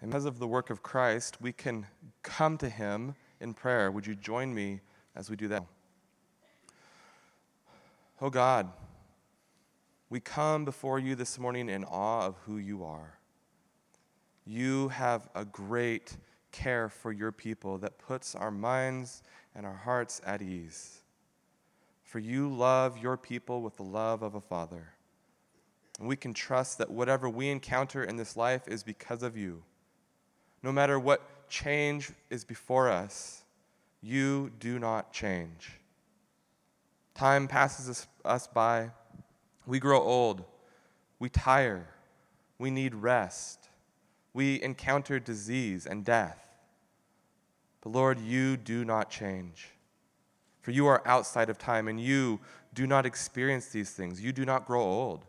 [0.00, 1.86] And because of the work of Christ, we can
[2.22, 3.90] come to him in prayer.
[3.90, 4.80] Would you join me
[5.14, 5.64] as we do that?
[8.22, 8.70] Oh God,
[10.08, 13.18] we come before you this morning in awe of who you are.
[14.44, 16.16] You have a great
[16.50, 19.22] care for your people that puts our minds
[19.54, 21.02] and our hearts at ease.
[22.02, 24.94] For you love your people with the love of a father.
[25.98, 29.62] And we can trust that whatever we encounter in this life is because of you.
[30.62, 33.42] No matter what change is before us,
[34.02, 35.72] you do not change.
[37.14, 38.90] Time passes us, by.
[39.66, 40.44] We grow old.
[41.18, 41.86] We tire.
[42.58, 43.68] We need rest.
[44.32, 46.48] We encounter disease and death.
[47.80, 49.68] But Lord, you do not change.
[50.62, 52.40] For you are outside of time and you
[52.74, 54.20] do not experience these things.
[54.20, 55.24] You do not grow old.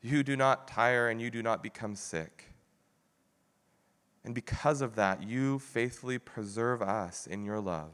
[0.00, 2.49] You do not tire and you do not become sick.
[4.24, 7.92] And because of that, you faithfully preserve us in your love.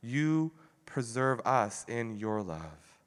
[0.00, 0.52] You
[0.86, 3.00] preserve us in your love.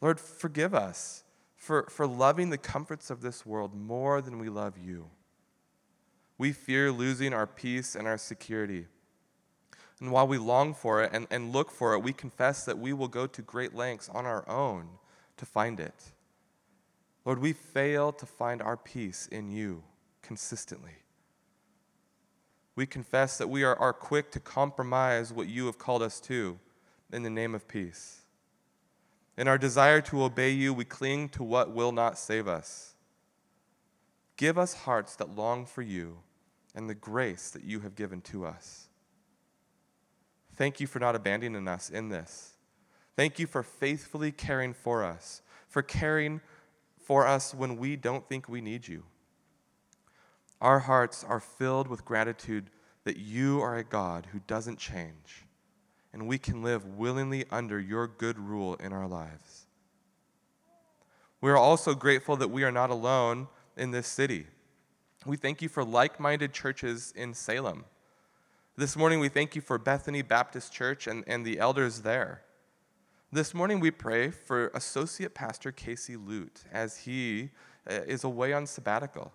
[0.00, 1.22] Lord, forgive us
[1.56, 5.08] for, for loving the comforts of this world more than we love you.
[6.36, 8.86] We fear losing our peace and our security.
[10.00, 12.92] And while we long for it and, and look for it, we confess that we
[12.92, 14.88] will go to great lengths on our own
[15.36, 16.12] to find it.
[17.24, 19.82] Lord, we fail to find our peace in you
[20.28, 20.92] consistently.
[22.76, 26.58] We confess that we are, are quick to compromise what you have called us to
[27.10, 28.20] in the name of peace.
[29.38, 32.94] In our desire to obey you, we cling to what will not save us.
[34.36, 36.18] Give us hearts that long for you
[36.74, 38.88] and the grace that you have given to us.
[40.56, 42.52] Thank you for not abandoning us in this.
[43.16, 46.42] Thank you for faithfully caring for us, for caring
[47.02, 49.04] for us when we don't think we need you.
[50.60, 52.70] Our hearts are filled with gratitude
[53.04, 55.46] that you are a God who doesn't change,
[56.12, 59.66] and we can live willingly under your good rule in our lives.
[61.40, 64.46] We are also grateful that we are not alone in this city.
[65.24, 67.84] We thank you for like minded churches in Salem.
[68.76, 72.42] This morning, we thank you for Bethany Baptist Church and, and the elders there.
[73.30, 77.50] This morning, we pray for Associate Pastor Casey Lute as he
[77.88, 79.32] uh, is away on sabbatical.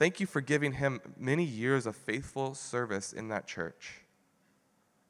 [0.00, 4.00] Thank you for giving him many years of faithful service in that church.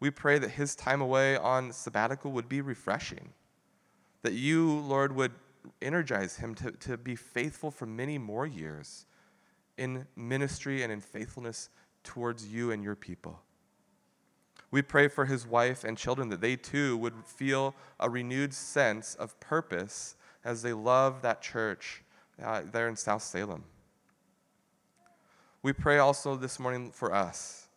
[0.01, 3.33] We pray that his time away on sabbatical would be refreshing,
[4.23, 5.31] that you, Lord, would
[5.81, 9.07] energize him to, to be faithful for many more years
[9.79, 11.69] in ministry and in faithfulness
[12.03, 13.39] towards you and your people.
[14.73, 19.15] We pray for his wife and children that they too would feel a renewed sense
[19.15, 22.03] of purpose as they love that church
[22.43, 23.63] uh, there in South Salem.
[25.63, 27.69] We pray also this morning for us.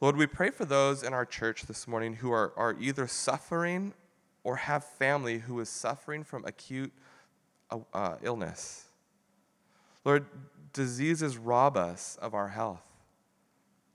[0.00, 3.92] Lord, we pray for those in our church this morning who are, are either suffering
[4.44, 6.92] or have family who is suffering from acute
[7.70, 8.84] uh, uh, illness.
[10.04, 10.26] Lord,
[10.72, 12.82] diseases rob us of our health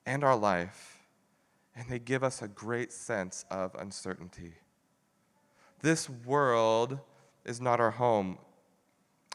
[0.05, 1.05] and our life,
[1.75, 4.53] and they give us a great sense of uncertainty.
[5.81, 6.99] This world
[7.45, 8.37] is not our home.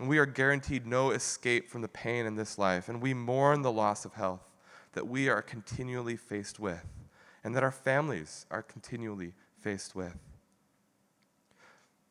[0.01, 3.63] And we are guaranteed no escape from the pain in this life, and we mourn
[3.63, 4.43] the loss of health
[4.93, 6.85] that we are continually faced with,
[7.43, 10.17] and that our families are continually faced with.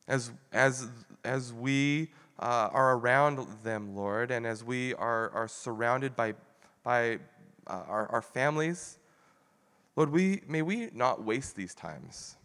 [0.06, 0.88] As, as,
[1.24, 6.34] as we uh, are around them, Lord, and as we are, are surrounded by,
[6.82, 7.18] by
[7.66, 8.98] uh, our, our families,
[9.96, 12.36] Lord, we, may we not waste these times.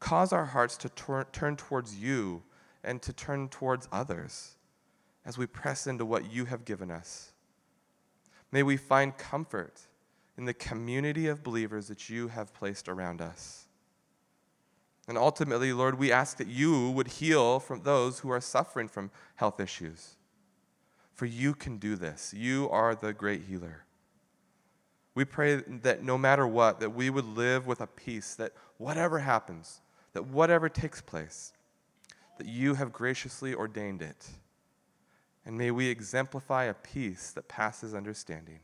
[0.00, 2.42] Cause our hearts to tor- turn towards you
[2.82, 4.56] and to turn towards others
[5.24, 7.32] as we press into what you have given us.
[8.52, 9.80] May we find comfort
[10.36, 13.66] in the community of believers that you have placed around us.
[15.06, 19.10] And ultimately, Lord, we ask that you would heal from those who are suffering from
[19.36, 20.16] health issues.
[21.12, 22.32] For you can do this.
[22.32, 23.84] You are the great healer.
[25.14, 29.18] We pray that no matter what, that we would live with a peace that whatever
[29.18, 29.80] happens,
[30.12, 31.52] that whatever takes place,
[32.40, 34.26] that you have graciously ordained it.
[35.44, 38.60] And may we exemplify a peace that passes understanding.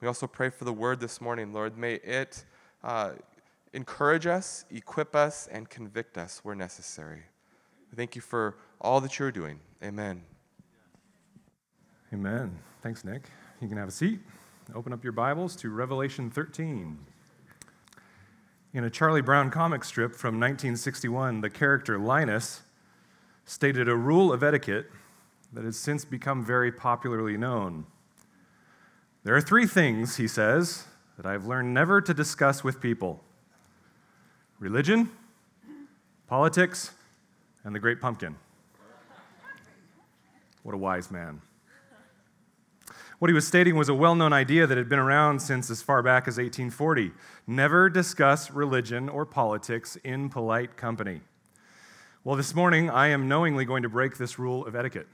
[0.00, 1.76] We also pray for the word this morning, Lord.
[1.76, 2.46] May it
[2.82, 3.10] uh,
[3.74, 7.24] encourage us, equip us, and convict us where necessary.
[7.90, 9.60] We thank you for all that you're doing.
[9.82, 10.22] Amen.
[12.10, 12.58] Amen.
[12.80, 13.24] Thanks, Nick.
[13.60, 14.20] You can have a seat.
[14.74, 16.96] Open up your Bibles to Revelation 13.
[18.74, 22.62] In a Charlie Brown comic strip from 1961, the character Linus
[23.44, 24.90] stated a rule of etiquette
[25.52, 27.86] that has since become very popularly known.
[29.22, 30.86] There are three things, he says,
[31.16, 33.22] that I've learned never to discuss with people
[34.58, 35.08] religion,
[36.26, 36.90] politics,
[37.62, 38.34] and the great pumpkin.
[40.64, 41.40] What a wise man.
[43.24, 45.80] What he was stating was a well known idea that had been around since as
[45.80, 47.10] far back as 1840.
[47.46, 51.22] Never discuss religion or politics in polite company.
[52.22, 55.06] Well, this morning I am knowingly going to break this rule of etiquette.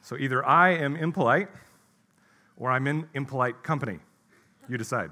[0.00, 1.48] So either I am impolite
[2.56, 3.98] or I'm in impolite company.
[4.68, 5.10] You decide.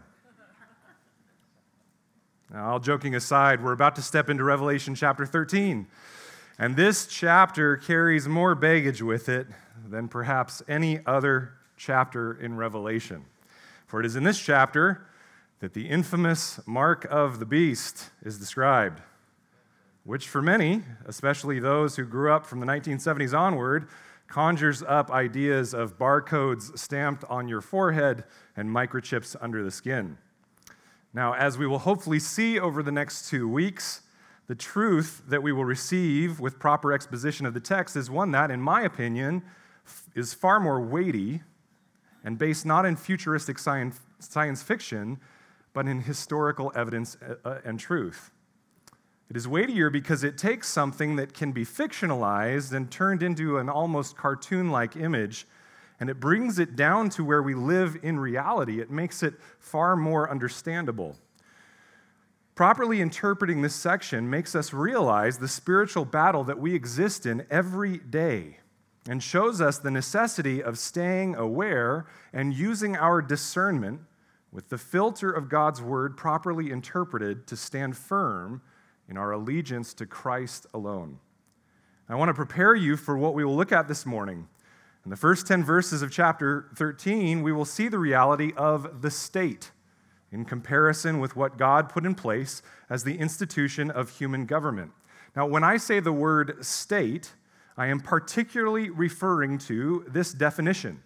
[2.52, 5.88] Now, all joking aside, we're about to step into Revelation chapter 13.
[6.56, 9.48] And this chapter carries more baggage with it
[9.84, 13.24] than perhaps any other chapter in Revelation.
[13.86, 15.06] For it is in this chapter
[15.60, 19.00] that the infamous mark of the beast is described,
[20.04, 23.88] which for many, especially those who grew up from the 1970s onward,
[24.26, 28.24] conjures up ideas of barcodes stamped on your forehead
[28.56, 30.18] and microchips under the skin.
[31.12, 34.02] Now, as we will hopefully see over the next two weeks,
[34.46, 38.50] the truth that we will receive with proper exposition of the text is one that,
[38.50, 39.42] in my opinion,
[40.14, 41.42] is far more weighty
[42.24, 45.18] and based not in futuristic science, science fiction,
[45.74, 48.30] but in historical evidence uh, uh, and truth.
[49.28, 53.68] It is weightier because it takes something that can be fictionalized and turned into an
[53.68, 55.46] almost cartoon like image,
[56.00, 58.80] and it brings it down to where we live in reality.
[58.80, 61.16] It makes it far more understandable.
[62.54, 67.98] Properly interpreting this section makes us realize the spiritual battle that we exist in every
[67.98, 68.58] day
[69.08, 74.00] and shows us the necessity of staying aware and using our discernment
[74.50, 78.62] with the filter of God's word properly interpreted to stand firm
[79.08, 81.18] in our allegiance to Christ alone.
[82.08, 84.48] I want to prepare you for what we will look at this morning.
[85.04, 89.10] In the first 10 verses of chapter 13, we will see the reality of the
[89.10, 89.70] state
[90.32, 94.92] in comparison with what God put in place as the institution of human government.
[95.36, 97.32] Now, when I say the word state,
[97.76, 101.02] I am particularly referring to this definition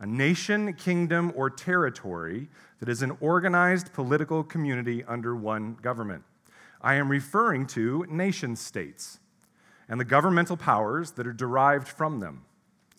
[0.00, 6.22] a nation, kingdom, or territory that is an organized political community under one government.
[6.80, 9.18] I am referring to nation states
[9.88, 12.44] and the governmental powers that are derived from them.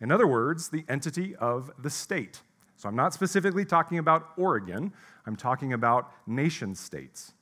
[0.01, 2.41] In other words, the entity of the state.
[2.75, 4.93] So I'm not specifically talking about Oregon,
[5.25, 7.33] I'm talking about nation states.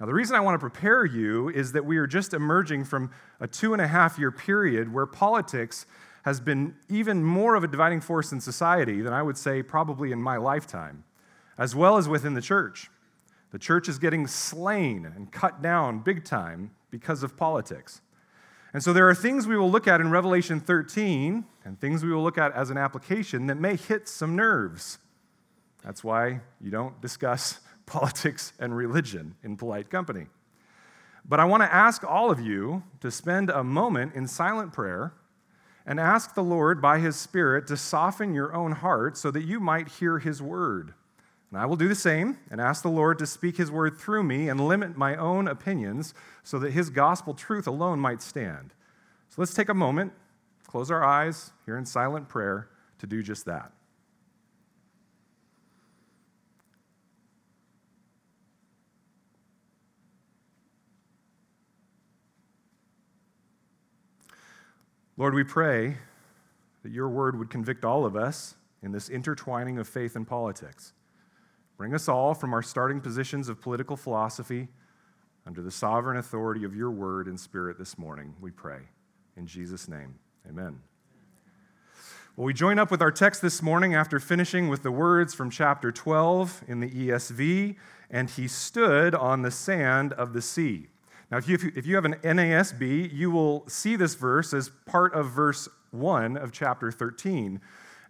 [0.00, 3.10] Now, the reason I want to prepare you is that we are just emerging from
[3.38, 5.84] a two and a half year period where politics
[6.24, 10.10] has been even more of a dividing force in society than I would say probably
[10.10, 11.04] in my lifetime,
[11.58, 12.90] as well as within the church.
[13.52, 18.00] The church is getting slain and cut down big time because of politics.
[18.72, 22.12] And so there are things we will look at in Revelation 13 and things we
[22.12, 24.98] will look at as an application that may hit some nerves.
[25.84, 27.60] That's why you don't discuss
[27.90, 30.26] politics, and religion in polite company.
[31.28, 35.12] But I want to ask all of you to spend a moment in silent prayer
[35.84, 39.58] and ask the Lord by His Spirit to soften your own heart so that you
[39.58, 40.94] might hear His word.
[41.50, 44.22] And I will do the same and ask the Lord to speak His word through
[44.22, 46.14] me and limit my own opinions
[46.44, 48.72] so that His gospel truth alone might stand.
[49.30, 50.12] So let's take a moment,
[50.68, 52.68] close our eyes here in silent prayer
[53.00, 53.72] to do just that.
[65.20, 65.98] Lord, we pray
[66.82, 70.94] that your word would convict all of us in this intertwining of faith and politics.
[71.76, 74.68] Bring us all from our starting positions of political philosophy
[75.46, 78.78] under the sovereign authority of your word and spirit this morning, we pray.
[79.36, 80.14] In Jesus' name,
[80.48, 80.80] amen.
[82.34, 85.50] Well, we join up with our text this morning after finishing with the words from
[85.50, 87.76] chapter 12 in the ESV,
[88.10, 90.88] and he stood on the sand of the sea.
[91.30, 95.14] Now, if you, if you have an NASB, you will see this verse as part
[95.14, 97.60] of verse 1 of chapter 13.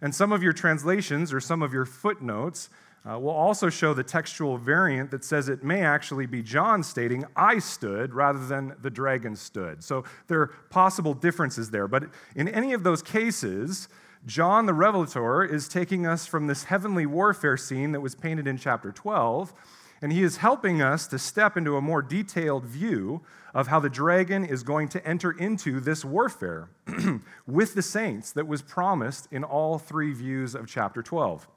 [0.01, 2.69] And some of your translations or some of your footnotes
[3.07, 7.25] uh, will also show the textual variant that says it may actually be John stating,
[7.35, 9.83] I stood, rather than the dragon stood.
[9.83, 11.87] So there are possible differences there.
[11.87, 13.87] But in any of those cases,
[14.25, 18.57] John the Revelator is taking us from this heavenly warfare scene that was painted in
[18.57, 19.53] chapter 12
[20.01, 23.21] and he is helping us to step into a more detailed view
[23.53, 26.69] of how the dragon is going to enter into this warfare
[27.47, 31.47] with the saints that was promised in all three views of chapter 12.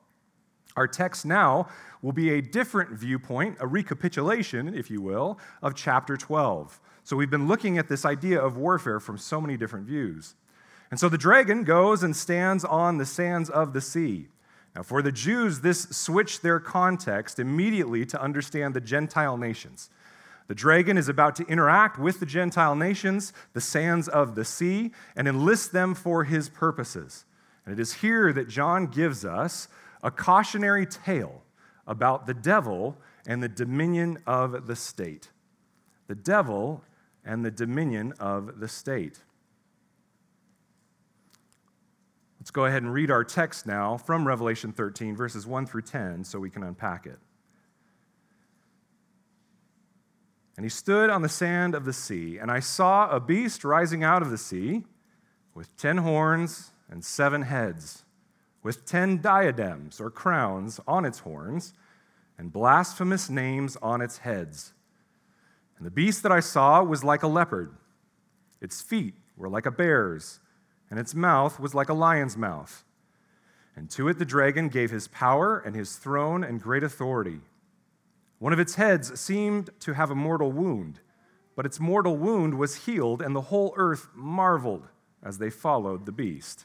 [0.77, 1.69] Our text now
[2.03, 6.81] will be a different viewpoint, a recapitulation, if you will, of chapter 12.
[7.05, 10.35] So we've been looking at this idea of warfare from so many different views.
[10.91, 14.29] And so the dragon goes and stands on the sands of the sea.
[14.75, 19.89] Now, for the Jews, this switched their context immediately to understand the Gentile nations.
[20.47, 24.93] The dragon is about to interact with the Gentile nations, the sands of the sea,
[25.17, 27.25] and enlist them for his purposes.
[27.65, 29.69] And it is here that John gives us
[30.03, 31.43] a cautionary tale
[31.87, 35.31] about the devil and the dominion of the state.
[36.09, 36.83] The devil
[37.25, 39.21] and the dominion of the state.
[42.45, 46.25] Let's go ahead and read our text now from Revelation 13, verses 1 through 10,
[46.25, 47.19] so we can unpack it.
[50.59, 54.05] And he stood on the sand of the sea, and I saw a beast rising
[54.05, 54.85] out of the sea
[55.55, 58.05] with ten horns and seven heads,
[58.63, 61.73] with ten diadems or crowns on its horns,
[62.37, 64.75] and blasphemous names on its heads.
[65.79, 67.75] And the beast that I saw was like a leopard,
[68.61, 70.41] its feet were like a bear's
[70.95, 72.85] and its mouth was like a lion's mouth.
[73.75, 77.41] And to it the dragon gave his power and his throne and great authority.
[78.39, 81.01] One of its heads seemed to have a mortal wound,
[81.57, 84.87] but its mortal wound was healed, and the whole earth marveled
[85.21, 86.65] as they followed the beast.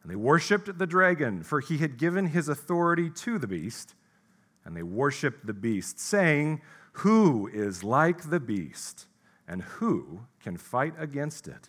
[0.00, 3.94] And they worshiped the dragon, for he had given his authority to the beast.
[4.64, 6.62] And they worshiped the beast, saying,
[6.92, 9.04] Who is like the beast,
[9.46, 11.68] and who can fight against it?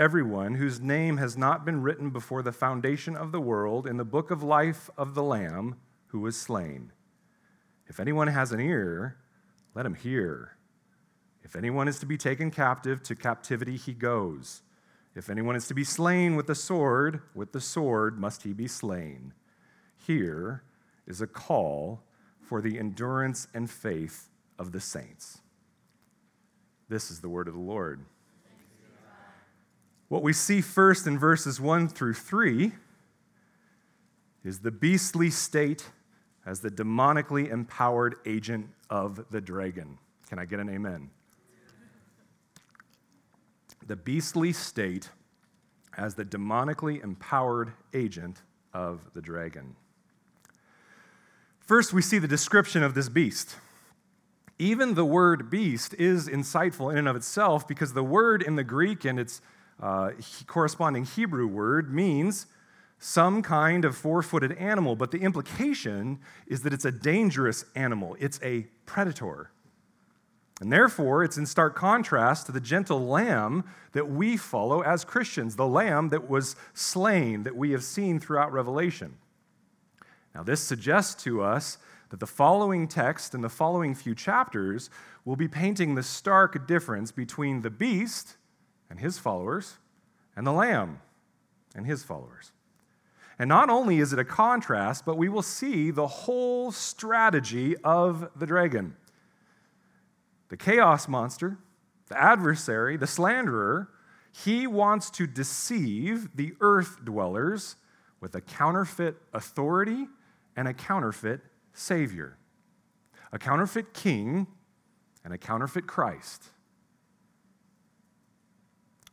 [0.00, 4.04] everyone whose name has not been written before the foundation of the world in the
[4.04, 5.76] book of life of the Lamb
[6.06, 6.90] who was slain.
[7.86, 9.18] If anyone has an ear,
[9.74, 10.56] let him hear.
[11.42, 14.62] If anyone is to be taken captive, to captivity he goes.
[15.14, 18.68] If anyone is to be slain with the sword, with the sword must he be
[18.68, 19.34] slain.
[20.06, 20.62] Here
[21.06, 22.04] is a call
[22.40, 25.40] for the endurance and faith of the saints.
[26.88, 28.06] This is the word of the Lord.
[30.10, 32.72] What we see first in verses 1 through 3
[34.42, 35.88] is the beastly state
[36.44, 39.98] as the demonically empowered agent of the dragon.
[40.28, 41.10] Can I get an amen?
[43.86, 45.10] The beastly state
[45.96, 48.42] as the demonically empowered agent
[48.74, 49.76] of the dragon.
[51.60, 53.58] First, we see the description of this beast.
[54.58, 58.64] Even the word beast is insightful in and of itself because the word in the
[58.64, 59.40] Greek and its
[59.80, 60.10] uh,
[60.46, 62.46] corresponding Hebrew word means
[62.98, 68.16] some kind of four footed animal, but the implication is that it's a dangerous animal,
[68.20, 69.50] it's a predator.
[70.60, 75.56] And therefore, it's in stark contrast to the gentle lamb that we follow as Christians,
[75.56, 79.16] the lamb that was slain, that we have seen throughout Revelation.
[80.34, 81.78] Now, this suggests to us
[82.10, 84.90] that the following text and the following few chapters
[85.24, 88.36] will be painting the stark difference between the beast
[88.90, 89.78] and his followers,
[90.36, 91.00] and the Lamb
[91.74, 92.52] and his followers.
[93.38, 98.28] And not only is it a contrast, but we will see the whole strategy of
[98.36, 98.96] the dragon.
[100.50, 101.56] The chaos monster,
[102.08, 103.88] the adversary, the slanderer,
[104.32, 107.76] he wants to deceive the earth dwellers
[108.20, 110.06] with a counterfeit authority
[110.56, 111.40] and a counterfeit
[111.72, 112.36] savior,
[113.32, 114.46] a counterfeit king
[115.24, 116.44] and a counterfeit Christ.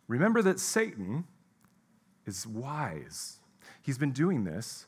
[0.07, 1.25] Remember that Satan
[2.25, 3.39] is wise.
[3.81, 4.87] He's been doing this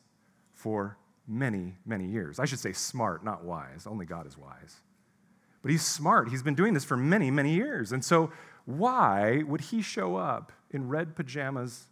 [0.54, 0.98] for
[1.28, 2.40] many, many years.
[2.40, 3.86] I should say smart, not wise.
[3.86, 4.78] Only God is wise.
[5.62, 6.30] But he's smart.
[6.30, 7.92] He's been doing this for many, many years.
[7.92, 8.32] And so,
[8.66, 11.88] why would he show up in red pajamas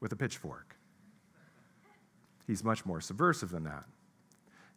[0.00, 0.76] with a pitchfork?
[2.46, 3.84] He's much more subversive than that.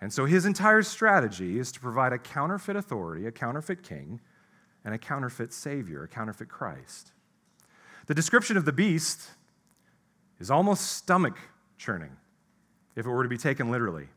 [0.01, 4.21] And so, his entire strategy is to provide a counterfeit authority, a counterfeit king,
[4.85, 7.11] and a counterfeit savior, a counterfeit Christ.
[8.07, 9.31] The description of the beast
[10.39, 11.37] is almost stomach
[11.77, 12.15] churning
[12.95, 14.07] if it were to be taken literally.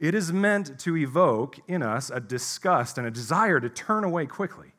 [0.00, 4.24] It is meant to evoke in us a disgust and a desire to turn away
[4.24, 4.72] quickly.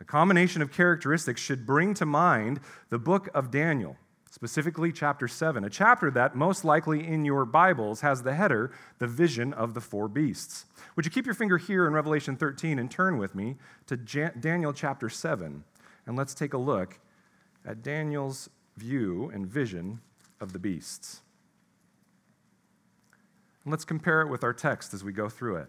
[0.00, 3.96] A combination of characteristics should bring to mind the book of Daniel,
[4.30, 9.06] specifically chapter 7, a chapter that most likely in your Bibles has the header, The
[9.06, 10.66] Vision of the Four Beasts.
[10.94, 14.74] Would you keep your finger here in Revelation 13 and turn with me to Daniel
[14.74, 15.64] chapter 7,
[16.06, 16.98] and let's take a look
[17.66, 20.00] at Daniel's view and vision
[20.40, 21.22] of the beasts.
[23.64, 25.68] And let's compare it with our text as we go through it.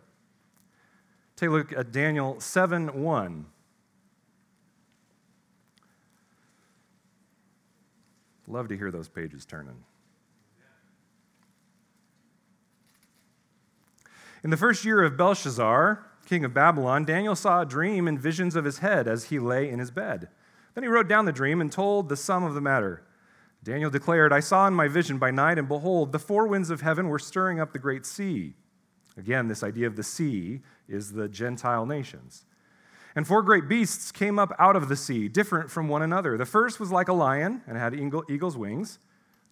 [1.36, 3.46] Take a look at Daniel 7 1.
[8.48, 9.84] Love to hear those pages turning.
[14.44, 18.56] In the first year of Belshazzar, king of Babylon, Daniel saw a dream and visions
[18.56, 20.30] of his head as he lay in his bed.
[20.76, 23.04] Then he wrote down the dream and told the sum of the matter.
[23.64, 26.82] Daniel declared, I saw in my vision by night, and behold, the four winds of
[26.82, 28.54] heaven were stirring up the great sea.
[29.18, 32.46] Again, this idea of the sea is the Gentile nations.
[33.16, 36.38] And four great beasts came up out of the sea, different from one another.
[36.38, 39.00] The first was like a lion and had eagle's wings.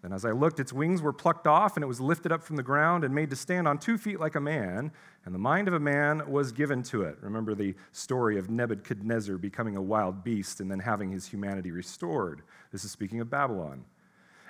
[0.04, 2.58] Then, as I looked, its wings were plucked off, and it was lifted up from
[2.58, 4.92] the ground and made to stand on two feet like a man,
[5.24, 7.18] and the mind of a man was given to it.
[7.22, 12.42] Remember the story of Nebuchadnezzar becoming a wild beast and then having his humanity restored.
[12.74, 13.86] This is speaking of Babylon.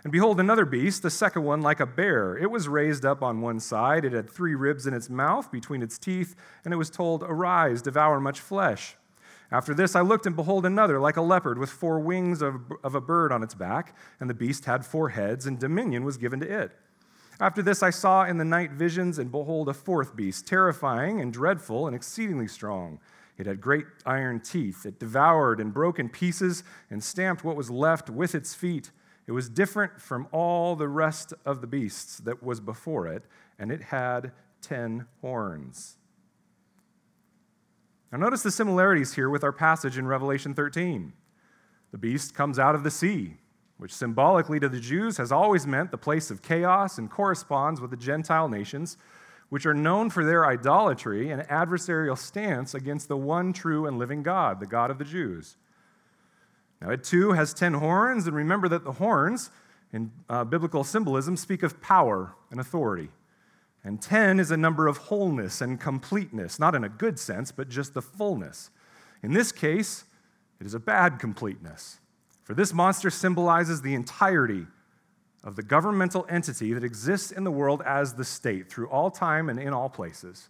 [0.03, 2.35] And behold, another beast, the second one like a bear.
[2.35, 4.05] It was raised up on one side.
[4.05, 7.83] It had three ribs in its mouth between its teeth, and it was told, Arise,
[7.83, 8.97] devour much flesh.
[9.53, 12.95] After this, I looked, and behold, another like a leopard with four wings of, of
[12.95, 16.39] a bird on its back, and the beast had four heads, and dominion was given
[16.39, 16.71] to it.
[17.39, 21.31] After this, I saw in the night visions, and behold, a fourth beast, terrifying and
[21.31, 22.99] dreadful and exceedingly strong.
[23.37, 24.87] It had great iron teeth.
[24.87, 28.89] It devoured and broke in pieces and stamped what was left with its feet.
[29.27, 33.23] It was different from all the rest of the beasts that was before it,
[33.59, 34.31] and it had
[34.61, 35.97] ten horns.
[38.13, 41.13] Now, notice the similarities here with our passage in Revelation 13.
[41.91, 43.37] The beast comes out of the sea,
[43.77, 47.89] which symbolically to the Jews has always meant the place of chaos and corresponds with
[47.89, 48.97] the Gentile nations,
[49.49, 54.21] which are known for their idolatry and adversarial stance against the one true and living
[54.21, 55.57] God, the God of the Jews.
[56.83, 59.49] Now, it too has ten horns, and remember that the horns
[59.91, 63.09] in uh, biblical symbolism speak of power and authority.
[63.83, 67.69] And 10 is a number of wholeness and completeness, not in a good sense, but
[67.69, 68.69] just the fullness.
[69.21, 70.05] In this case,
[70.59, 71.99] it is a bad completeness.
[72.43, 74.67] For this monster symbolizes the entirety
[75.43, 79.49] of the governmental entity that exists in the world as the state through all time
[79.49, 80.49] and in all places.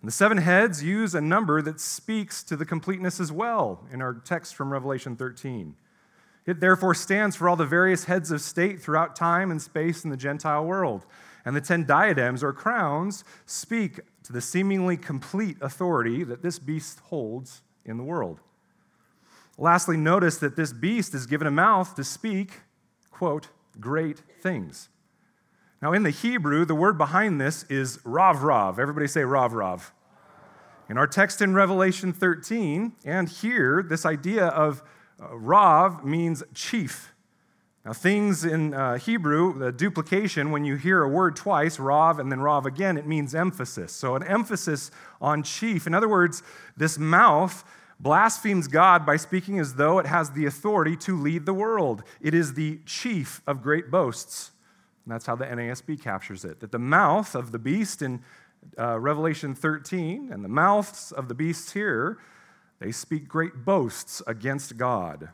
[0.00, 4.00] And the seven heads use a number that speaks to the completeness as well in
[4.00, 5.74] our text from Revelation 13.
[6.46, 10.10] It therefore stands for all the various heads of state throughout time and space in
[10.10, 11.06] the Gentile world.
[11.44, 17.00] And the ten diadems or crowns speak to the seemingly complete authority that this beast
[17.00, 18.40] holds in the world.
[19.58, 22.60] Lastly, notice that this beast is given a mouth to speak,
[23.10, 24.88] quote, great things.
[25.80, 28.78] Now, in the Hebrew, the word behind this is Rav Rav.
[28.78, 29.92] Everybody say Rav Rav.
[30.88, 34.82] In our text in Revelation 13, and here, this idea of
[35.22, 37.13] uh, Rav means chief.
[37.84, 42.32] Now, things in uh, Hebrew, the duplication, when you hear a word twice, Rav and
[42.32, 43.92] then Rav again, it means emphasis.
[43.92, 45.86] So, an emphasis on chief.
[45.86, 46.42] In other words,
[46.78, 47.62] this mouth
[48.00, 52.02] blasphemes God by speaking as though it has the authority to lead the world.
[52.22, 54.52] It is the chief of great boasts.
[55.04, 56.60] And that's how the NASB captures it.
[56.60, 58.22] That the mouth of the beast in
[58.78, 62.18] uh, Revelation 13 and the mouths of the beasts here,
[62.80, 65.28] they speak great boasts against God.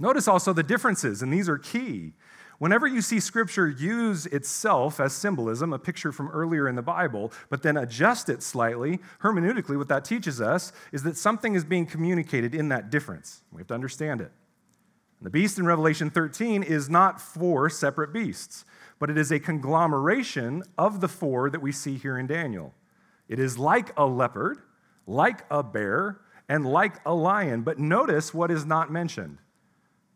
[0.00, 2.14] Notice also the differences, and these are key.
[2.58, 7.32] Whenever you see Scripture use itself as symbolism, a picture from earlier in the Bible,
[7.48, 11.86] but then adjust it slightly, hermeneutically, what that teaches us is that something is being
[11.86, 13.42] communicated in that difference.
[13.52, 14.32] We have to understand it.
[15.22, 18.64] The beast in Revelation 13 is not four separate beasts
[19.00, 22.74] but it is a conglomeration of the four that we see here in Daniel.
[23.28, 24.58] It is like a leopard,
[25.06, 27.62] like a bear, and like a lion.
[27.62, 29.38] But notice what is not mentioned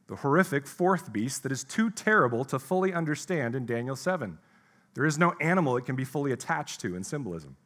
[0.07, 4.39] the horrific fourth beast that is too terrible to fully understand in Daniel 7.
[4.95, 7.57] There is no animal it can be fully attached to in symbolism.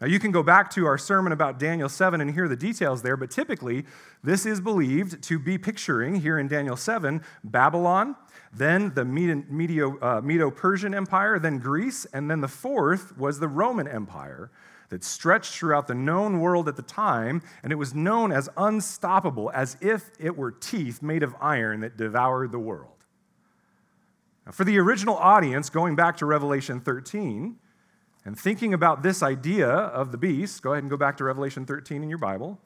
[0.00, 3.02] Now, you can go back to our sermon about Daniel 7 and hear the details
[3.02, 3.84] there, but typically,
[4.22, 8.14] this is believed to be picturing here in Daniel 7 Babylon,
[8.52, 13.88] then the uh, Medo Persian Empire, then Greece, and then the fourth was the Roman
[13.88, 14.52] Empire
[14.88, 19.50] that stretched throughout the known world at the time, and it was known as unstoppable,
[19.54, 23.04] as if it were teeth made of iron that devoured the world.
[24.46, 27.56] Now, for the original audience, going back to Revelation 13,
[28.24, 31.64] and thinking about this idea of the beast, go ahead and go back to Revelation
[31.66, 32.58] 13 in your Bible.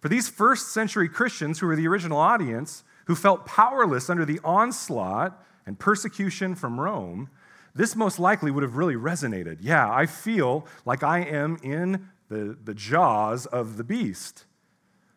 [0.00, 4.40] For these first century Christians who were the original audience, who felt powerless under the
[4.42, 7.30] onslaught and persecution from Rome,
[7.74, 9.58] this most likely would have really resonated.
[9.60, 14.44] Yeah, I feel like I am in the, the jaws of the beast.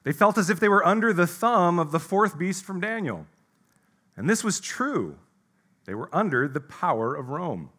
[0.04, 3.26] They felt as if they were under the thumb of the fourth beast from Daniel.
[4.16, 5.18] And this was true.
[5.86, 7.70] They were under the power of Rome.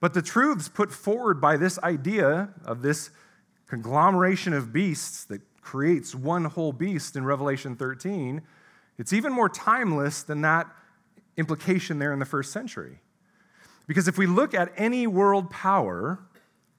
[0.00, 3.10] But the truths put forward by this idea of this
[3.68, 8.42] conglomeration of beasts that creates one whole beast in Revelation 13,
[8.98, 10.66] it's even more timeless than that
[11.36, 13.00] implication there in the first century.
[13.92, 16.18] Because if we look at any world power,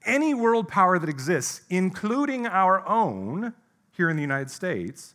[0.04, 3.54] any world power that exists, including our own
[3.92, 5.14] here in the United States,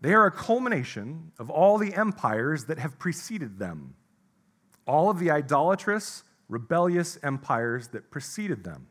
[0.00, 3.96] they are a culmination of all the empires that have preceded them,
[4.86, 8.86] all of the idolatrous, rebellious empires that preceded them.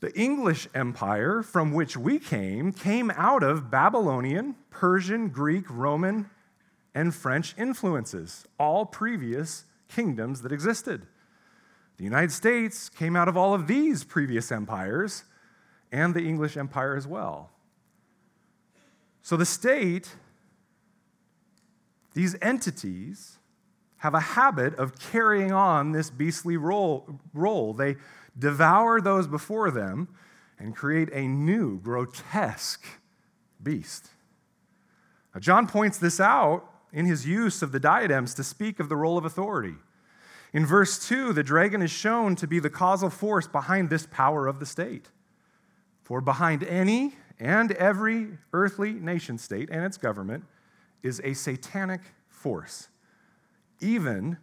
[0.00, 6.28] The English Empire, from which we came, came out of Babylonian, Persian, Greek, Roman,
[6.96, 11.06] and French influences, all previous kingdoms that existed.
[11.96, 15.24] The United States came out of all of these previous empires
[15.92, 17.50] and the English Empire as well.
[19.22, 20.16] So the state,
[22.14, 23.38] these entities,
[23.98, 27.20] have a habit of carrying on this beastly role.
[27.32, 27.72] role.
[27.72, 27.96] They
[28.38, 30.08] devour those before them
[30.58, 32.84] and create a new, grotesque
[33.62, 34.10] beast.
[35.32, 38.96] Now, John points this out in his use of the diadems to speak of the
[38.96, 39.74] role of authority.
[40.52, 44.46] In verse 2, the dragon is shown to be the causal force behind this power
[44.46, 45.10] of the state.
[46.04, 50.44] For behind any and every earthly nation state and its government
[51.02, 52.88] is a satanic force,
[53.80, 54.38] even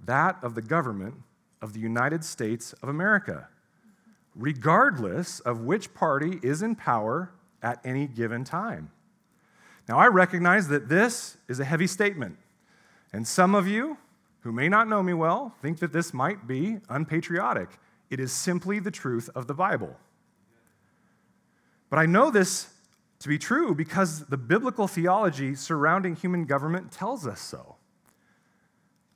[0.00, 1.16] that of the government
[1.60, 3.48] of the United States of America,
[4.34, 8.90] regardless of which party is in power at any given time.
[9.88, 12.36] Now, I recognize that this is a heavy statement,
[13.12, 13.98] and some of you
[14.40, 17.68] who may not know me well think that this might be unpatriotic.
[18.10, 19.96] It is simply the truth of the Bible.
[21.90, 22.68] But I know this
[23.20, 27.76] to be true because the biblical theology surrounding human government tells us so.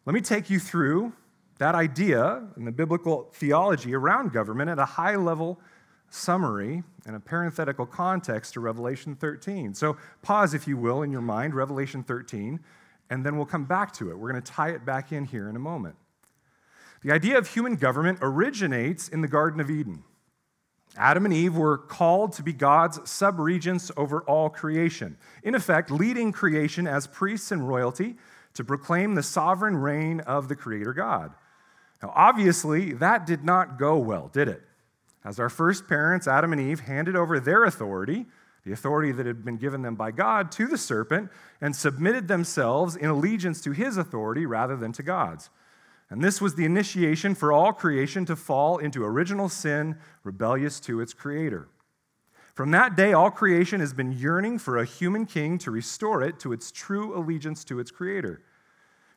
[0.04, 1.12] Let me take you through
[1.58, 5.58] that idea and the biblical theology around government at a high level
[6.10, 9.74] summary and a parenthetical context to Revelation 13.
[9.74, 12.60] So pause, if you will, in your mind, Revelation 13,
[13.10, 14.18] and then we'll come back to it.
[14.18, 15.96] We're going to tie it back in here in a moment.
[17.02, 20.02] The idea of human government originates in the Garden of Eden.
[20.96, 26.32] Adam and Eve were called to be God's subregents over all creation, in effect, leading
[26.32, 28.16] creation as priests and royalty
[28.54, 31.34] to proclaim the sovereign reign of the Creator God.
[32.02, 34.62] Now, obviously, that did not go well, did it?
[35.26, 38.26] As our first parents, Adam and Eve, handed over their authority,
[38.64, 42.94] the authority that had been given them by God, to the serpent and submitted themselves
[42.94, 45.50] in allegiance to his authority rather than to God's.
[46.08, 51.00] And this was the initiation for all creation to fall into original sin, rebellious to
[51.00, 51.68] its creator.
[52.54, 56.38] From that day, all creation has been yearning for a human king to restore it
[56.38, 58.42] to its true allegiance to its creator.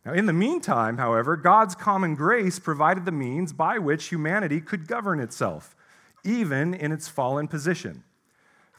[0.04, 4.88] Now, in the meantime, however, God's common grace provided the means by which humanity could
[4.88, 5.76] govern itself,
[6.24, 8.04] even in its fallen position.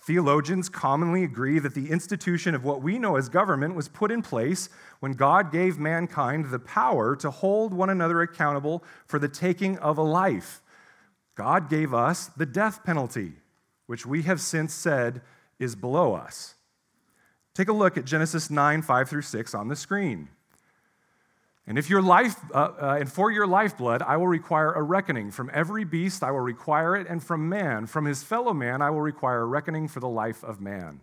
[0.03, 4.23] Theologians commonly agree that the institution of what we know as government was put in
[4.23, 9.79] place when God gave mankind the power to hold one another accountable for the taking
[9.79, 10.63] of a life.
[11.35, 13.35] God gave us the death penalty,
[13.87, 15.21] which we have since said
[15.59, 16.55] is below us.
[17.55, 20.29] Take a look at Genesis 9 5 through 6 on the screen.
[21.67, 25.31] And if your life, uh, uh, and for your lifeblood, I will require a reckoning.
[25.31, 28.91] From every beast, I will require it, and from man, from his fellow man, I
[28.91, 31.01] will require a reckoning for the life of man.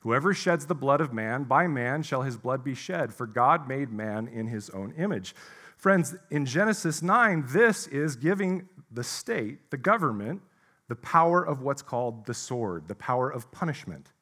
[0.00, 3.66] Whoever sheds the blood of man, by man shall his blood be shed, for God
[3.66, 5.34] made man in his own image.
[5.76, 10.42] Friends, in Genesis 9, this is giving the state, the government,
[10.88, 14.12] the power of what's called the sword, the power of punishment.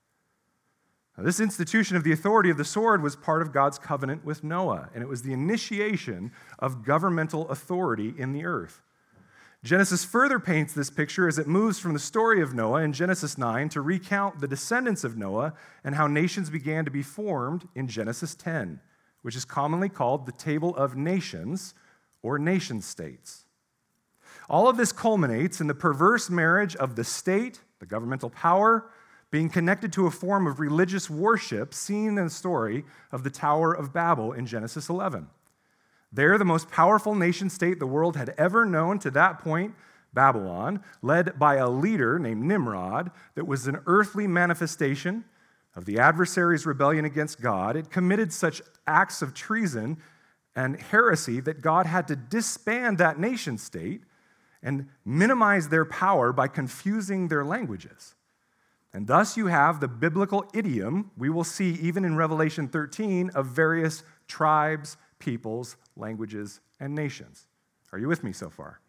[1.16, 4.42] Now, this institution of the authority of the sword was part of God's covenant with
[4.42, 8.82] Noah, and it was the initiation of governmental authority in the earth.
[9.62, 13.38] Genesis further paints this picture as it moves from the story of Noah in Genesis
[13.38, 17.88] 9 to recount the descendants of Noah and how nations began to be formed in
[17.88, 18.80] Genesis 10,
[19.22, 21.72] which is commonly called the Table of Nations
[22.22, 23.46] or nation states.
[24.50, 28.90] All of this culminates in the perverse marriage of the state, the governmental power,
[29.30, 33.72] being connected to a form of religious worship seen in the story of the Tower
[33.72, 35.28] of Babel in Genesis 11.
[36.12, 39.74] There, the most powerful nation state the world had ever known to that point,
[40.12, 45.24] Babylon, led by a leader named Nimrod, that was an earthly manifestation
[45.74, 47.74] of the adversary's rebellion against God.
[47.74, 49.98] It committed such acts of treason
[50.54, 54.02] and heresy that God had to disband that nation state
[54.62, 58.14] and minimize their power by confusing their languages.
[58.94, 63.46] And thus you have the biblical idiom we will see even in Revelation 13 of
[63.46, 67.48] various tribes, peoples, languages, and nations.
[67.92, 68.80] Are you with me so far?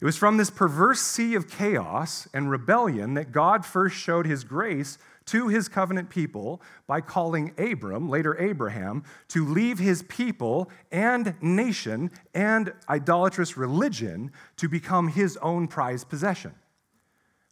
[0.00, 4.44] It was from this perverse sea of chaos and rebellion that God first showed his
[4.44, 11.34] grace to his covenant people by calling Abram, later Abraham, to leave his people and
[11.40, 16.52] nation and idolatrous religion to become his own prized possession.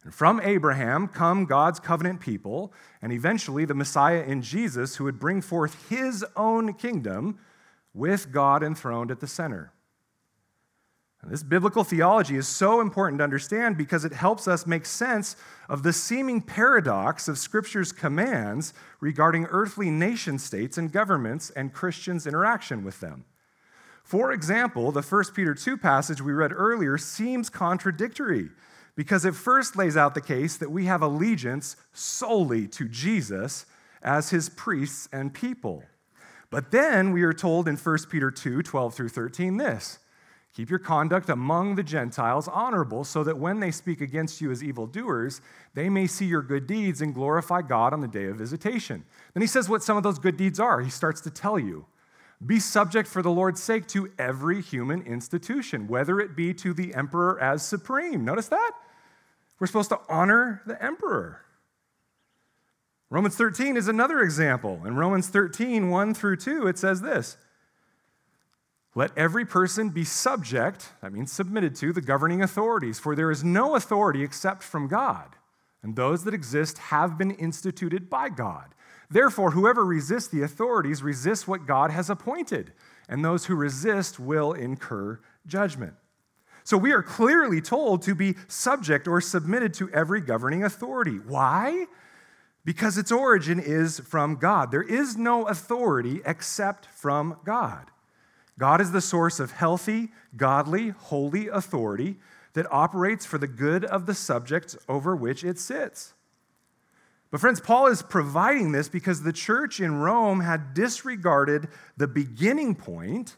[0.03, 5.19] And from Abraham come God's covenant people, and eventually the Messiah in Jesus, who would
[5.19, 7.37] bring forth his own kingdom
[7.93, 9.71] with God enthroned at the center.
[11.21, 15.35] And this biblical theology is so important to understand because it helps us make sense
[15.69, 22.25] of the seeming paradox of Scripture's commands regarding earthly nation states and governments and Christians'
[22.25, 23.25] interaction with them.
[24.03, 28.49] For example, the 1 Peter 2 passage we read earlier seems contradictory
[29.01, 33.65] because it first lays out the case that we have allegiance solely to Jesus
[34.03, 35.81] as his priests and people.
[36.51, 39.97] But then we are told in 1 Peter 2 12 through 13 this
[40.53, 44.63] Keep your conduct among the Gentiles honorable, so that when they speak against you as
[44.63, 45.41] evildoers,
[45.73, 49.03] they may see your good deeds and glorify God on the day of visitation.
[49.33, 50.79] Then he says what some of those good deeds are.
[50.79, 51.87] He starts to tell you
[52.45, 56.93] Be subject for the Lord's sake to every human institution, whether it be to the
[56.93, 58.23] emperor as supreme.
[58.23, 58.73] Notice that?
[59.61, 61.41] We're supposed to honor the emperor.
[63.11, 64.81] Romans 13 is another example.
[64.87, 67.37] In Romans 13, 1 through 2, it says this
[68.95, 73.43] Let every person be subject, that means submitted to, the governing authorities, for there is
[73.43, 75.35] no authority except from God,
[75.83, 78.73] and those that exist have been instituted by God.
[79.11, 82.73] Therefore, whoever resists the authorities resists what God has appointed,
[83.07, 85.93] and those who resist will incur judgment.
[86.63, 91.17] So we are clearly told to be subject or submitted to every governing authority.
[91.17, 91.87] Why?
[92.63, 94.71] Because its origin is from God.
[94.71, 97.87] There is no authority except from God.
[98.59, 102.17] God is the source of healthy, godly, holy authority
[102.53, 106.13] that operates for the good of the subjects over which it sits.
[107.31, 112.75] But, friends, Paul is providing this because the church in Rome had disregarded the beginning
[112.75, 113.37] point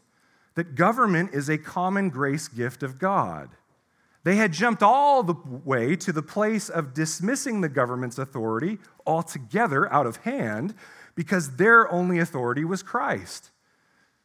[0.54, 3.50] that government is a common grace gift of God.
[4.24, 9.92] They had jumped all the way to the place of dismissing the government's authority altogether
[9.92, 10.74] out of hand
[11.14, 13.50] because their only authority was Christ.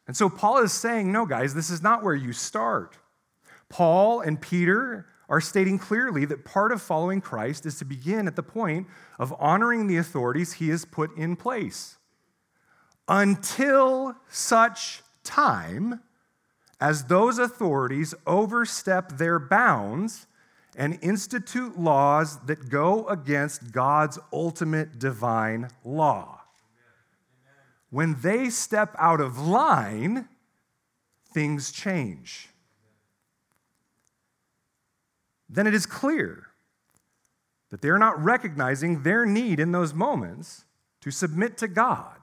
[0.07, 2.97] And so Paul is saying, no, guys, this is not where you start.
[3.67, 8.35] Paul and Peter are stating clearly that part of following Christ is to begin at
[8.35, 8.87] the point
[9.19, 11.97] of honoring the authorities he has put in place.
[13.07, 15.99] Until such time
[16.79, 20.27] as those authorities overstep their bounds
[20.77, 26.41] and institute laws that go against God's ultimate divine law.
[27.89, 30.29] When they step out of line,
[31.33, 32.49] things change.
[35.49, 36.47] Then it is clear
[37.71, 40.63] that they're not recognizing their need in those moments
[41.01, 42.19] to submit to God,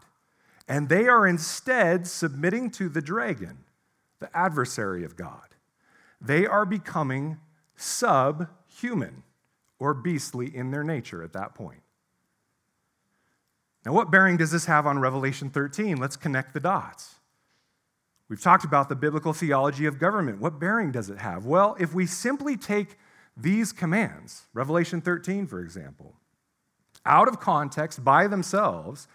[0.68, 3.65] and they are instead submitting to the dragon
[4.18, 5.54] the adversary of God.
[6.20, 7.38] They are becoming
[7.76, 9.22] subhuman
[9.78, 11.82] or beastly in their nature at that point.
[13.84, 15.96] Now, what bearing does this have on Revelation 13?
[15.96, 17.16] Let's connect the dots.
[18.28, 20.40] We've talked about the biblical theology of government.
[20.40, 21.44] What bearing does it have?
[21.44, 22.98] Well, if we simply take
[23.36, 26.16] these commands, Revelation 13, for example,
[27.04, 29.06] out of context by themselves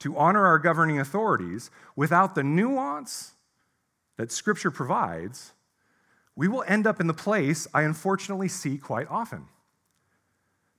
[0.00, 3.34] to honor our governing authorities without the nuance
[4.18, 5.52] that Scripture provides,
[6.36, 9.46] we will end up in the place I unfortunately see quite often.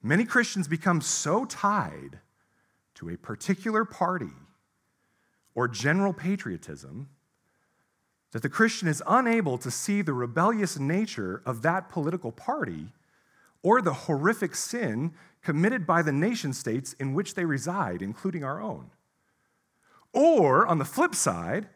[0.03, 2.19] Many Christians become so tied
[2.95, 4.33] to a particular party
[5.55, 7.09] or general patriotism
[8.31, 12.87] that the Christian is unable to see the rebellious nature of that political party
[13.63, 18.61] or the horrific sin committed by the nation states in which they reside, including our
[18.61, 18.91] own.
[20.13, 21.67] Or, on the flip side,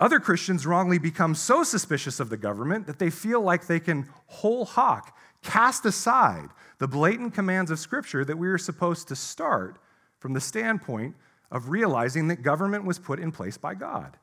[0.00, 4.08] other Christians wrongly become so suspicious of the government that they feel like they can
[4.26, 9.78] whole hawk, cast aside the blatant commands of Scripture that we are supposed to start
[10.18, 11.16] from the standpoint
[11.50, 14.16] of realizing that government was put in place by God.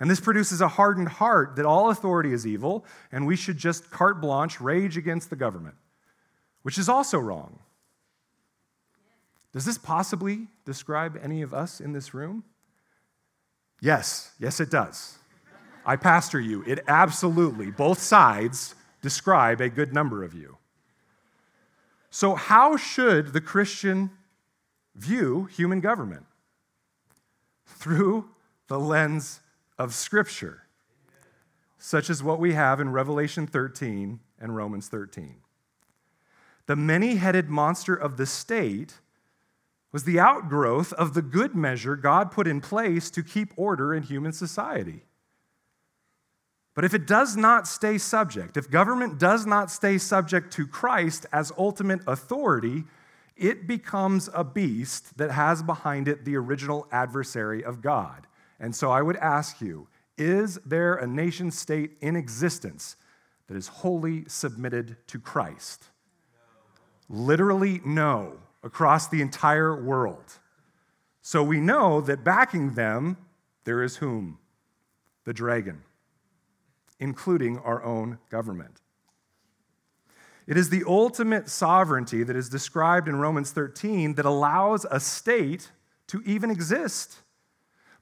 [0.00, 3.90] And this produces a hardened heart that all authority is evil and we should just
[3.90, 5.76] carte blanche rage against the government,
[6.62, 7.58] which is also wrong.
[9.52, 12.44] Does this possibly describe any of us in this room?
[13.82, 15.18] Yes, yes, it does.
[15.84, 16.62] I pastor you.
[16.68, 20.58] It absolutely, both sides describe a good number of you.
[22.08, 24.10] So, how should the Christian
[24.94, 26.26] view human government?
[27.66, 28.26] Through
[28.68, 29.40] the lens
[29.76, 30.62] of Scripture,
[31.76, 35.36] such as what we have in Revelation 13 and Romans 13.
[36.66, 39.00] The many headed monster of the state
[39.92, 44.02] was the outgrowth of the good measure God put in place to keep order in
[44.02, 45.02] human society.
[46.74, 51.26] But if it does not stay subject, if government does not stay subject to Christ
[51.30, 52.84] as ultimate authority,
[53.36, 58.26] it becomes a beast that has behind it the original adversary of God.
[58.58, 62.96] And so I would ask you is there a nation state in existence
[63.48, 65.84] that is wholly submitted to Christ?
[67.10, 67.24] No.
[67.24, 70.38] Literally, no, across the entire world.
[71.20, 73.16] So we know that backing them,
[73.64, 74.38] there is whom?
[75.24, 75.82] The dragon
[77.02, 78.80] including our own government.
[80.46, 85.72] It is the ultimate sovereignty that is described in Romans 13 that allows a state
[86.06, 87.18] to even exist.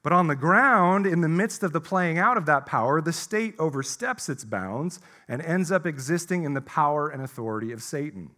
[0.03, 3.13] But on the ground, in the midst of the playing out of that power, the
[3.13, 8.31] state oversteps its bounds and ends up existing in the power and authority of Satan,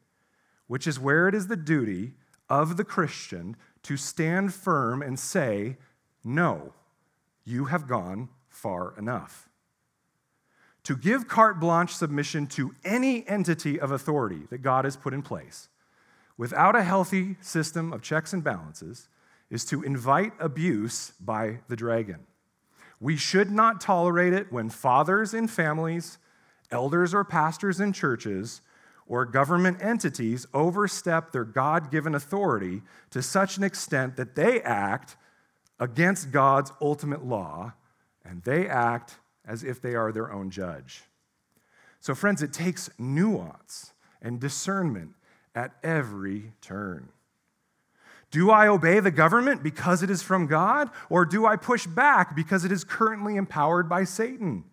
[0.73, 2.13] which is where it is the duty
[2.49, 5.77] of the Christian to stand firm and say,
[6.23, 6.73] No,
[7.45, 9.47] you have gone far enough
[10.83, 15.21] to give carte blanche submission to any entity of authority that God has put in
[15.21, 15.69] place
[16.39, 19.09] without a healthy system of checks and balances
[19.51, 22.21] is to invite abuse by the dragon.
[22.99, 26.17] We should not tolerate it when fathers in families,
[26.71, 28.61] elders or pastors in churches,
[29.07, 35.17] or government entities overstep their God given authority to such an extent that they act
[35.79, 37.73] against God's ultimate law
[38.23, 41.03] and they act as if they are their own judge.
[41.99, 45.11] So, friends, it takes nuance and discernment
[45.55, 47.09] at every turn.
[48.31, 52.35] Do I obey the government because it is from God, or do I push back
[52.35, 54.63] because it is currently empowered by Satan?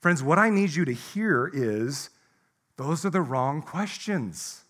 [0.00, 2.10] Friends, what I need you to hear is
[2.76, 4.62] those are the wrong questions.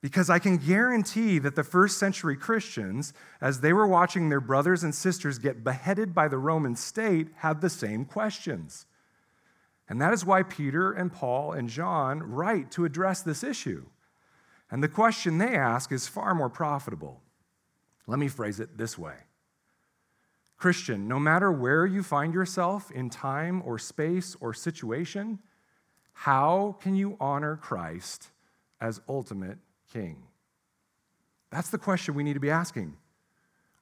[0.00, 4.82] Because I can guarantee that the first century Christians, as they were watching their brothers
[4.82, 8.86] and sisters get beheaded by the Roman state, had the same questions.
[9.88, 13.86] And that is why Peter and Paul and John write to address this issue.
[14.70, 17.20] And the question they ask is far more profitable.
[18.06, 19.16] Let me phrase it this way
[20.56, 25.40] Christian, no matter where you find yourself in time or space or situation,
[26.20, 28.28] how can you honor Christ
[28.78, 29.56] as ultimate
[29.90, 30.22] king?
[31.50, 32.98] That's the question we need to be asking.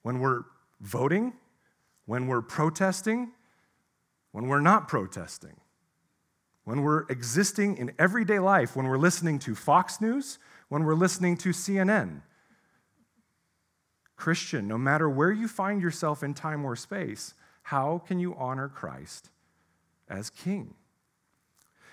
[0.03, 0.43] When we're
[0.81, 1.33] voting,
[2.07, 3.33] when we're protesting,
[4.31, 5.57] when we're not protesting,
[6.63, 11.37] when we're existing in everyday life, when we're listening to Fox News, when we're listening
[11.39, 12.23] to CNN.
[14.15, 18.69] Christian, no matter where you find yourself in time or space, how can you honor
[18.69, 19.31] Christ
[20.09, 20.77] as king?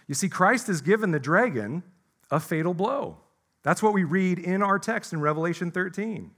[0.08, 1.84] You see, Christ has given the dragon
[2.32, 3.18] a fatal blow.
[3.63, 6.32] That's what we read in our text in Revelation 13.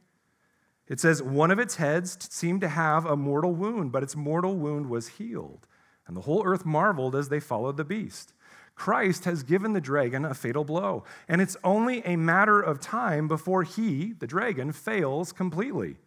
[0.87, 4.55] It says, One of its heads seemed to have a mortal wound, but its mortal
[4.55, 5.67] wound was healed.
[6.07, 8.33] And the whole earth marveled as they followed the beast.
[8.75, 13.27] Christ has given the dragon a fatal blow, and it's only a matter of time
[13.27, 15.97] before he, the dragon, fails completely.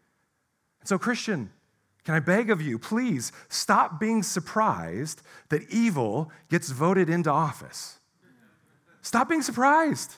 [0.84, 1.50] So, Christian,
[2.04, 7.98] can I beg of you, please stop being surprised that evil gets voted into office?
[9.02, 10.16] Stop being surprised.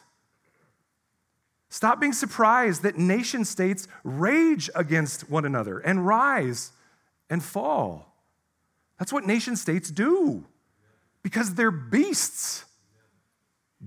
[1.69, 6.73] Stop being surprised that nation states rage against one another and rise
[7.31, 8.15] and fall.
[8.99, 10.45] That's what nation states do
[11.23, 12.65] because they're beasts.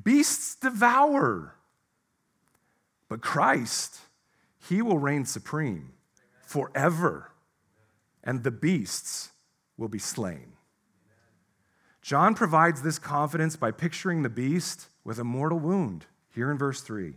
[0.03, 1.53] Beasts devour.
[3.07, 3.99] But Christ,
[4.67, 5.93] He will reign supreme
[6.41, 7.31] forever,
[8.25, 9.31] and the beasts
[9.77, 10.53] will be slain.
[12.01, 16.81] John provides this confidence by picturing the beast with a mortal wound here in verse
[16.81, 17.15] 3.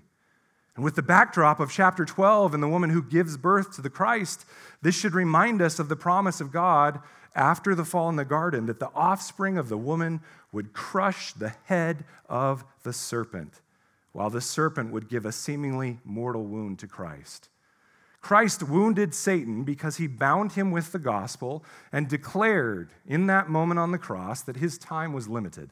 [0.77, 3.91] And with the backdrop of chapter 12 and the woman who gives birth to the
[3.91, 4.47] Christ,
[4.81, 7.01] this should remind us of the promise of God
[7.35, 10.21] after the fall in the garden that the offspring of the woman
[10.53, 13.61] would crush the head of the serpent,
[14.13, 17.49] while the serpent would give a seemingly mortal wound to Christ.
[18.21, 23.79] Christ wounded Satan because he bound him with the gospel and declared in that moment
[23.79, 25.71] on the cross that his time was limited.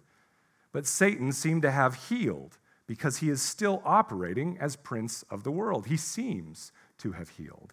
[0.73, 5.51] But Satan seemed to have healed because he is still operating as prince of the
[5.51, 5.87] world.
[5.87, 7.73] He seems to have healed.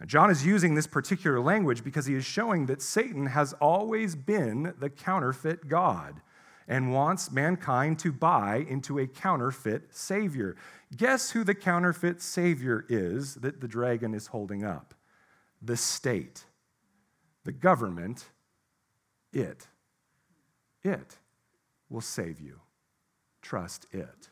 [0.00, 4.14] Now, John is using this particular language because he is showing that Satan has always
[4.14, 6.20] been the counterfeit God.
[6.68, 10.54] And wants mankind to buy into a counterfeit Savior.
[10.94, 14.94] Guess who the counterfeit Savior is that the dragon is holding up?
[15.62, 16.44] The state,
[17.44, 18.26] the government,
[19.32, 19.66] it.
[20.84, 21.16] It
[21.88, 22.60] will save you.
[23.40, 24.28] Trust it.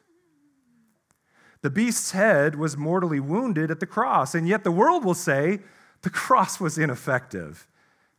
[1.62, 5.60] The beast's head was mortally wounded at the cross, and yet the world will say
[6.02, 7.66] the cross was ineffective.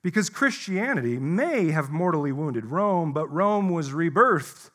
[0.08, 4.70] Because Christianity may have mortally wounded Rome, but Rome was rebirthed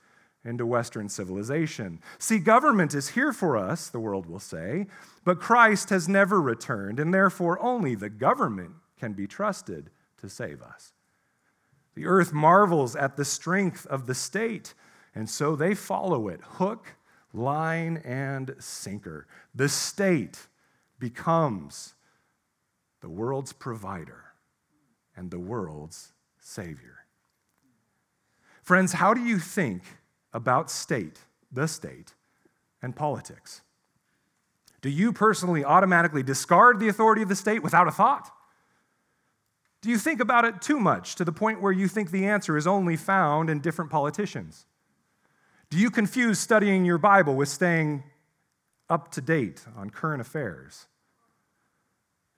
[0.45, 2.01] into Western civilization.
[2.19, 4.89] See, government is here for us, the world will say,
[5.25, 10.61] but Christ has never returned, and therefore only the government can be trusted to save
[10.61, 10.93] us.
[11.95, 14.75] The earth marvels at the strength of the state,
[15.15, 16.89] and so they follow it hook,
[17.33, 19.27] line, and sinker.
[19.55, 20.49] The state
[20.99, 21.95] becomes
[23.01, 24.32] the world's provider
[25.17, 27.07] and the world's Savior.
[28.63, 29.83] Friends, how do you think
[30.33, 31.19] about state,
[31.51, 32.15] the state,
[32.81, 33.63] and politics?
[34.81, 38.31] Do you personally automatically discard the authority of the state without a thought?
[39.81, 42.57] Do you think about it too much to the point where you think the answer
[42.57, 44.67] is only found in different politicians?
[45.71, 48.05] Do you confuse studying your Bible with staying
[48.89, 50.87] up to date on current affairs?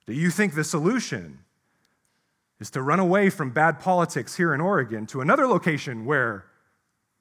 [0.07, 1.44] Do you think the solution
[2.59, 6.45] is to run away from bad politics here in Oregon to another location where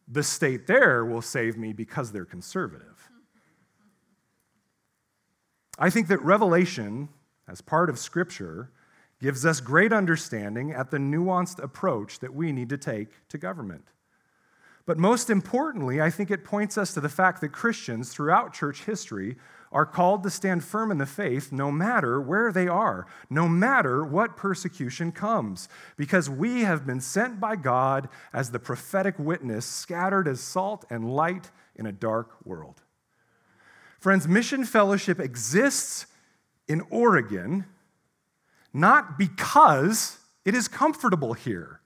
[0.07, 3.11] the state there will save me because they're conservative.
[5.79, 7.09] I think that Revelation,
[7.49, 8.71] as part of Scripture,
[9.21, 13.89] gives us great understanding at the nuanced approach that we need to take to government.
[14.87, 18.85] But most importantly, I think it points us to the fact that Christians throughout church
[18.85, 19.37] history
[19.75, 24.05] are called to stand firm in the faith no matter where they are, no matter
[24.05, 30.29] what persecution comes, because we have been sent by God as the prophetic witness, scattered
[30.29, 32.83] as salt and light in a dark world.
[33.99, 36.07] Friends, Mission Fellowship exists
[36.69, 37.67] in Oregon
[38.73, 41.81] not because it is comfortable here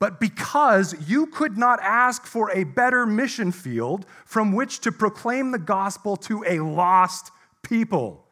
[0.00, 5.52] but because you could not ask for a better mission field from which to proclaim
[5.52, 7.30] the gospel to a lost
[7.62, 8.26] people.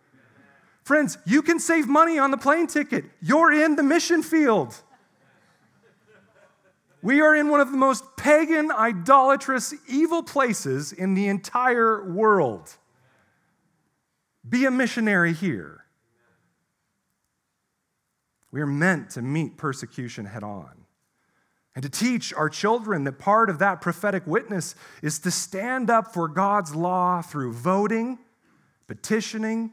[0.82, 3.04] Friends, you can save money on the plane ticket.
[3.20, 4.74] You're in the mission field.
[7.02, 12.74] We are in one of the most pagan, idolatrous, evil places in the entire world.
[14.48, 15.84] Be a missionary here.
[18.50, 20.78] We are meant to meet persecution head on
[21.79, 26.12] and to teach our children that part of that prophetic witness is to stand up
[26.12, 28.18] for God's law through voting,
[28.89, 29.70] petitioning,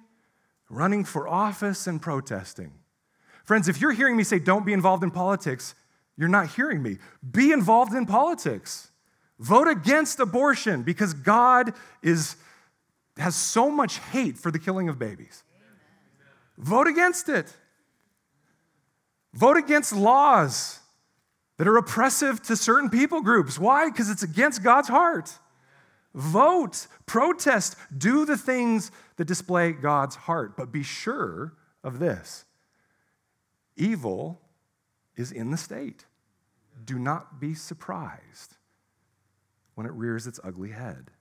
[0.69, 2.71] running for office, and protesting.
[3.43, 5.73] Friends, if you're hearing me say, don't be involved in politics,
[6.15, 6.99] you're not hearing me.
[7.31, 8.91] Be involved in politics.
[9.39, 12.35] Vote against abortion because God is,
[13.17, 15.41] has so much hate for the killing of babies.
[16.59, 17.51] Vote against it.
[19.33, 20.81] Vote against laws
[21.57, 23.57] that are oppressive to certain people groups.
[23.57, 23.89] Why?
[23.89, 25.39] Because it's against God's heart.
[26.13, 30.55] Vote, protest, do the things that display God's heart.
[30.57, 31.53] But be sure
[31.83, 32.45] of this
[33.75, 34.41] evil
[35.15, 36.05] is in the state.
[36.83, 38.55] Do not be surprised
[39.75, 41.11] when it rears its ugly head.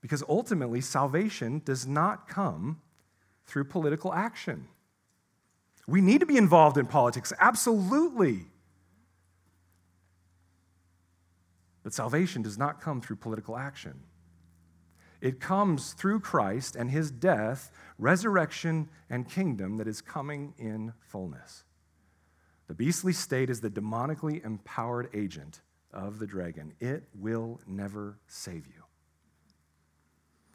[0.00, 2.80] Because ultimately, salvation does not come
[3.44, 4.68] through political action.
[5.86, 8.46] We need to be involved in politics, absolutely.
[11.82, 14.04] But salvation does not come through political action.
[15.20, 21.64] It comes through Christ and his death, resurrection, and kingdom that is coming in fullness.
[22.66, 25.60] The beastly state is the demonically empowered agent
[25.92, 26.72] of the dragon.
[26.80, 28.82] It will never save you.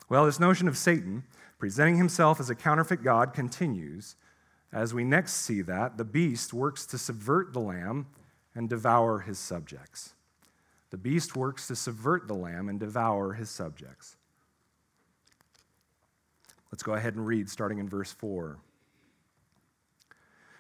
[0.09, 1.23] Well, this notion of Satan
[1.59, 4.15] presenting himself as a counterfeit God continues
[4.77, 8.05] as we next see that, the beast works to subvert the lamb
[8.53, 10.13] and devour his subjects.
[10.91, 14.17] The beast works to subvert the lamb and devour his subjects.
[16.71, 18.59] Let's go ahead and read, starting in verse 4.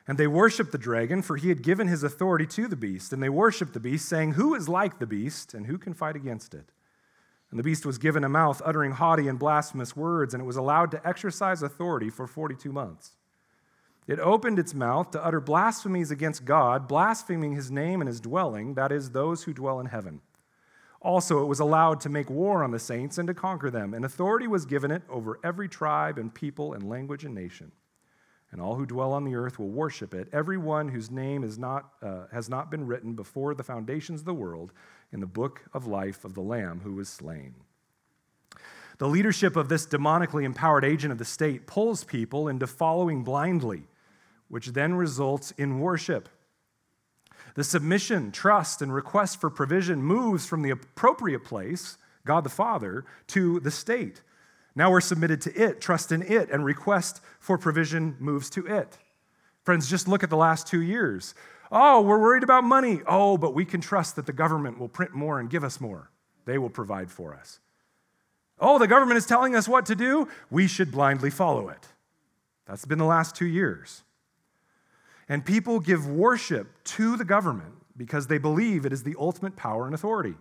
[0.07, 3.13] And they worshiped the dragon, for he had given his authority to the beast.
[3.13, 6.15] And they worshiped the beast, saying, Who is like the beast, and who can fight
[6.15, 6.71] against it?
[7.51, 10.57] And the beast was given a mouth uttering haughty and blasphemous words, and it was
[10.57, 13.16] allowed to exercise authority for 42 months.
[14.07, 18.75] It opened its mouth to utter blasphemies against God, blaspheming his name and his dwelling,
[18.75, 20.21] that is, those who dwell in heaven.
[21.01, 24.05] Also, it was allowed to make war on the saints and to conquer them, and
[24.05, 27.71] authority was given it over every tribe and people and language and nation.
[28.51, 31.91] and all who dwell on the earth will worship it, everyone whose name is not,
[32.01, 34.71] uh, has not been written before the foundations of the world
[35.11, 37.55] in the book of life of the Lamb who was slain.
[38.99, 43.83] The leadership of this demonically empowered agent of the state pulls people into following blindly,
[44.49, 46.29] which then results in worship.
[47.55, 53.05] The submission, trust, and request for provision moves from the appropriate place, God the Father,
[53.27, 54.21] to the state.
[54.75, 58.97] Now we're submitted to it, trust in it, and request for provision moves to it.
[59.63, 61.33] Friends, just look at the last two years.
[61.71, 63.01] Oh, we're worried about money.
[63.07, 66.11] Oh, but we can trust that the government will print more and give us more.
[66.45, 67.59] They will provide for us.
[68.59, 70.27] Oh, the government is telling us what to do.
[70.49, 71.87] We should blindly follow it.
[72.65, 74.03] That's been the last two years.
[75.29, 79.85] And people give worship to the government because they believe it is the ultimate power
[79.85, 80.35] and authority.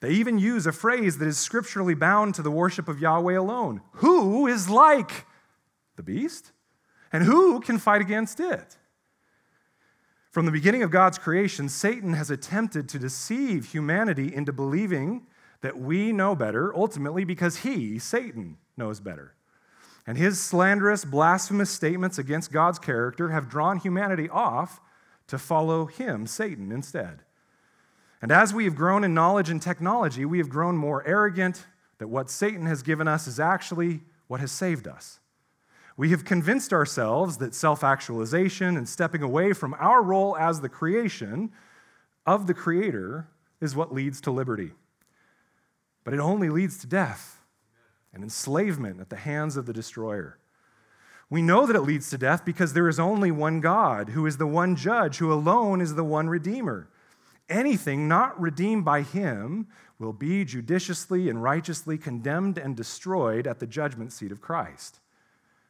[0.00, 3.80] They even use a phrase that is scripturally bound to the worship of Yahweh alone.
[3.94, 5.26] Who is like
[5.96, 6.52] the beast?
[7.12, 8.76] And who can fight against it?
[10.30, 15.26] From the beginning of God's creation, Satan has attempted to deceive humanity into believing
[15.62, 19.34] that we know better, ultimately because he, Satan, knows better.
[20.08, 24.80] And his slanderous, blasphemous statements against God's character have drawn humanity off
[25.26, 27.24] to follow him, Satan, instead.
[28.22, 31.66] And as we have grown in knowledge and technology, we have grown more arrogant
[31.98, 35.20] that what Satan has given us is actually what has saved us.
[35.98, 40.70] We have convinced ourselves that self actualization and stepping away from our role as the
[40.70, 41.52] creation
[42.24, 43.28] of the Creator
[43.60, 44.70] is what leads to liberty.
[46.02, 47.37] But it only leads to death
[48.12, 50.38] and enslavement at the hands of the destroyer.
[51.30, 54.38] We know that it leads to death because there is only one God, who is
[54.38, 56.88] the one judge, who alone is the one redeemer.
[57.48, 59.66] Anything not redeemed by him
[59.98, 65.00] will be judiciously and righteously condemned and destroyed at the judgment seat of Christ.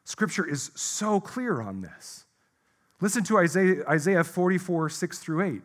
[0.05, 2.25] Scripture is so clear on this.
[3.01, 5.63] Listen to Isaiah, Isaiah 44, 6 through 8.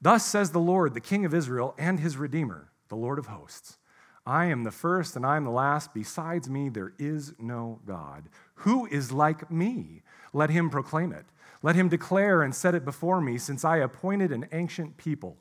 [0.00, 3.78] Thus says the Lord, the King of Israel and his Redeemer, the Lord of hosts
[4.26, 5.92] I am the first and I am the last.
[5.92, 8.24] Besides me, there is no God.
[8.56, 10.02] Who is like me?
[10.32, 11.26] Let him proclaim it.
[11.62, 15.36] Let him declare and set it before me, since I appointed an ancient people.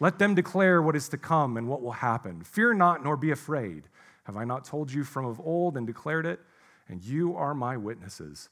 [0.00, 2.42] Let them declare what is to come and what will happen.
[2.42, 3.84] Fear not, nor be afraid.
[4.24, 6.40] Have I not told you from of old and declared it?
[6.88, 8.48] And you are my witnesses.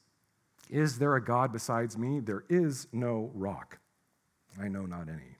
[0.69, 2.19] Is there a God besides me?
[2.19, 3.79] There is no rock.
[4.59, 5.37] I know not any.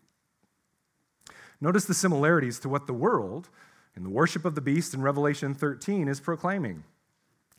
[1.60, 3.50] Notice the similarities to what the world,
[3.98, 6.84] in the worship of the beast in Revelation 13, is proclaiming.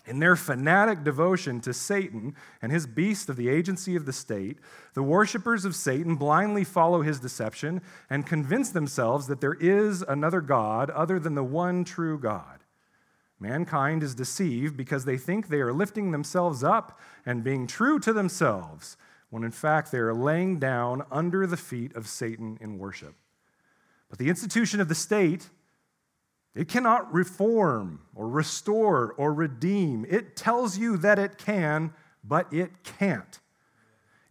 [0.06, 4.58] In their fanatic devotion to Satan and his beast of the agency of the state,
[4.94, 10.40] the worshippers of Satan blindly follow his deception and convince themselves that there is another
[10.40, 12.60] God other than the one true God.
[13.40, 18.12] Mankind is deceived because they think they are lifting themselves up and being true to
[18.12, 18.96] themselves,
[19.30, 23.14] when in fact they are laying down under the feet of Satan in worship.
[24.08, 25.50] But the institution of the state
[26.58, 30.04] it cannot reform or restore or redeem.
[30.10, 31.92] It tells you that it can,
[32.24, 33.38] but it can't.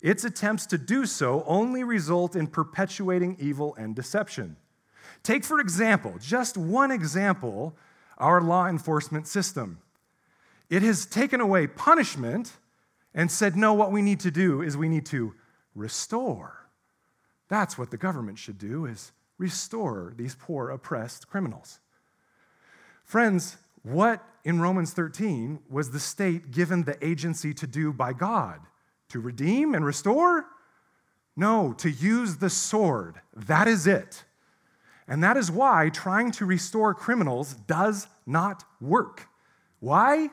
[0.02, 4.58] Its attempts to do so only result in perpetuating evil and deception.
[5.24, 7.78] Take, for example, just one example,
[8.18, 9.80] our law enforcement system.
[10.70, 12.58] It has taken away punishment
[13.14, 15.34] and said, no, what we need to do is we need to
[15.76, 16.68] restore.
[17.48, 21.80] That's what the government should do is restore these poor oppressed criminals.
[23.08, 28.60] Friends, what in Romans 13 was the state given the agency to do by God?
[29.10, 30.46] To redeem and restore?
[31.34, 33.22] No, to use the sword.
[33.34, 34.26] That is it.
[35.08, 39.28] And that is why trying to restore criminals does not work.
[39.80, 40.30] Why?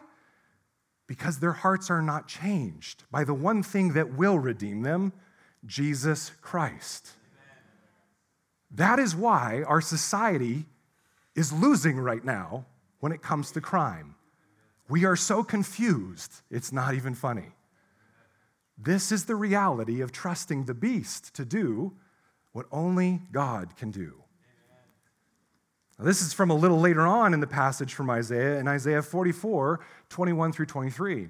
[1.07, 5.13] Because their hearts are not changed by the one thing that will redeem them
[5.65, 7.13] Jesus Christ.
[8.69, 10.67] That is why our society
[11.35, 12.67] is losing right now
[13.01, 14.15] when it comes to crime.
[14.89, 17.53] We are so confused, it's not even funny.
[18.77, 21.93] This is the reality of trusting the beast to do
[22.53, 24.15] what only God can do.
[25.99, 29.03] Now, this is from a little later on in the passage from Isaiah, in Isaiah
[29.03, 31.29] 44 21 through 23.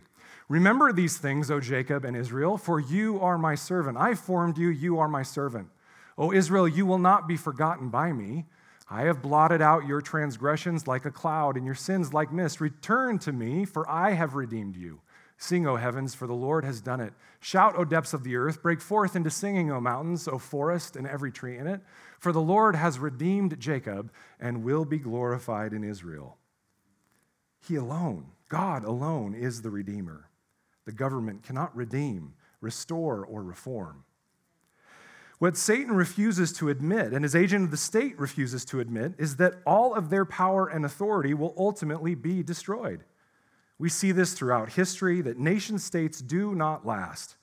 [0.49, 3.97] Remember these things, O Jacob and Israel, for you are my servant.
[3.97, 5.69] I formed you, you are my servant.
[6.17, 8.47] O Israel, you will not be forgotten by me.
[8.89, 12.61] I have blotted out your transgressions like a cloud and your sins like mist.
[12.61, 15.01] Return to me, for I have redeemed you.
[15.37, 17.13] Sing, O heavens, for the Lord has done it.
[17.41, 18.63] Shout, O depths of the earth.
[18.63, 21.81] Break forth into singing, O mountains, O forest, and every tree in it.
[22.19, 26.39] For the Lord has redeemed Jacob and will be glorified in Israel.
[27.67, 30.29] He alone, God alone, is the Redeemer.
[30.85, 34.05] the government cannot redeem, restore, or reform.
[35.39, 39.37] What Satan refuses to admit, and his agent of the state refuses to admit, is
[39.37, 43.05] that all of their power and authority will ultimately be destroyed.
[43.79, 47.37] We see this throughout history that nation states do not last.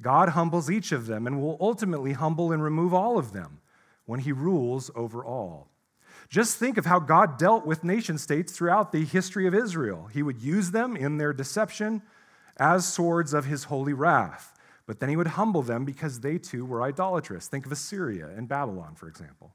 [0.00, 3.60] God humbles each of them and will ultimately humble and remove all of them
[4.06, 5.68] when he rules over all.
[6.28, 10.08] Just think of how God dealt with nation states throughout the history of Israel.
[10.12, 12.02] He would use them in their deception
[12.56, 14.53] as swords of his holy wrath,
[14.86, 17.48] but then he would humble them because they too were idolatrous.
[17.48, 19.54] Think of Assyria and Babylon, for example.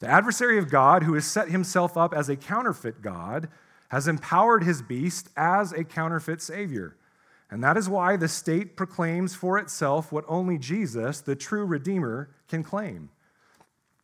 [0.00, 3.48] The adversary of God, who has set himself up as a counterfeit God,
[3.88, 6.96] has empowered his beast as a counterfeit Savior.
[7.50, 12.30] And that is why the state proclaims for itself what only Jesus, the true Redeemer,
[12.48, 13.10] can claim.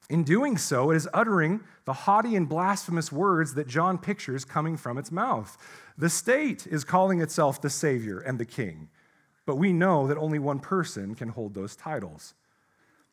[0.08, 4.76] In doing so, it is uttering the haughty and blasphemous words that John pictures coming
[4.76, 5.56] from its mouth.
[5.96, 8.88] The state is calling itself the Savior and the King,
[9.46, 12.34] but we know that only one person can hold those titles.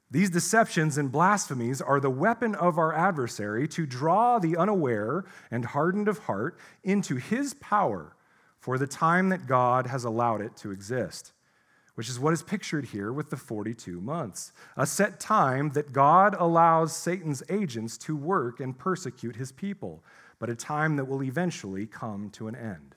[0.09, 5.65] These deceptions and blasphemies are the weapon of our adversary to draw the unaware and
[5.65, 8.15] hardened of heart into his power
[8.59, 11.34] for the time that God has allowed it to exist
[11.97, 14.51] which is what is pictured here with the 42 months.
[14.78, 20.03] A set time that God allows Satan's agents to work and persecute his people,
[20.38, 22.96] but a time that will eventually come to an end.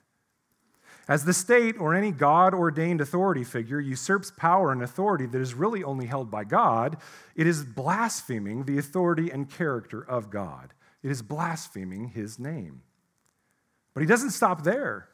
[1.10, 5.54] As the state or any God ordained authority figure usurps power and authority that is
[5.54, 6.98] really only held by God,
[7.34, 10.72] it is blaspheming the authority and character of God.
[11.02, 12.82] It is blaspheming his name.
[13.92, 15.08] But he doesn't stop there.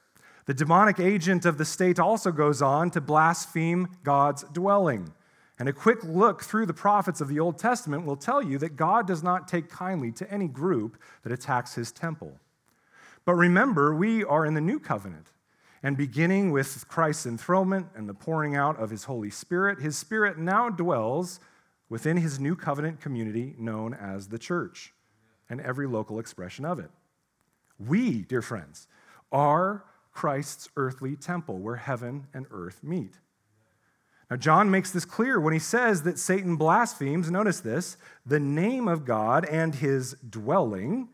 [0.44, 5.14] The demonic agent of the state also goes on to blaspheme God's dwelling.
[5.59, 8.76] And a quick look through the prophets of the Old Testament will tell you that
[8.76, 12.38] God does not take kindly to any group that attacks his temple.
[13.24, 15.28] But remember, we are in the new covenant.
[15.87, 20.37] And beginning with Christ's enthronement and the pouring out of his Holy Spirit, his Spirit
[20.37, 21.39] now dwells
[21.89, 24.93] within his new covenant community known as the church
[25.49, 26.91] and every local expression of it.
[27.78, 28.89] We, dear friends,
[29.30, 33.20] are Christ's earthly temple where heaven and earth meet.
[34.28, 38.89] Now, John makes this clear when he says that Satan blasphemes, notice this, the name
[38.89, 41.11] of God and his dwelling.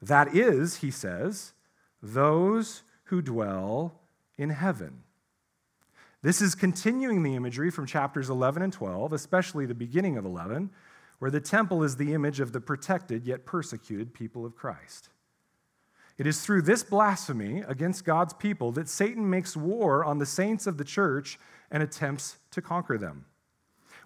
[0.00, 1.54] That is, he says,
[2.00, 4.00] those who dwell
[4.38, 5.02] in heaven.
[6.22, 10.70] This is continuing the imagery from chapters 11 and 12, especially the beginning of 11,
[11.18, 15.08] where the temple is the image of the protected yet persecuted people of Christ.
[16.18, 20.66] It is through this blasphemy against God's people that Satan makes war on the saints
[20.66, 21.38] of the church
[21.70, 23.26] and attempts to conquer them.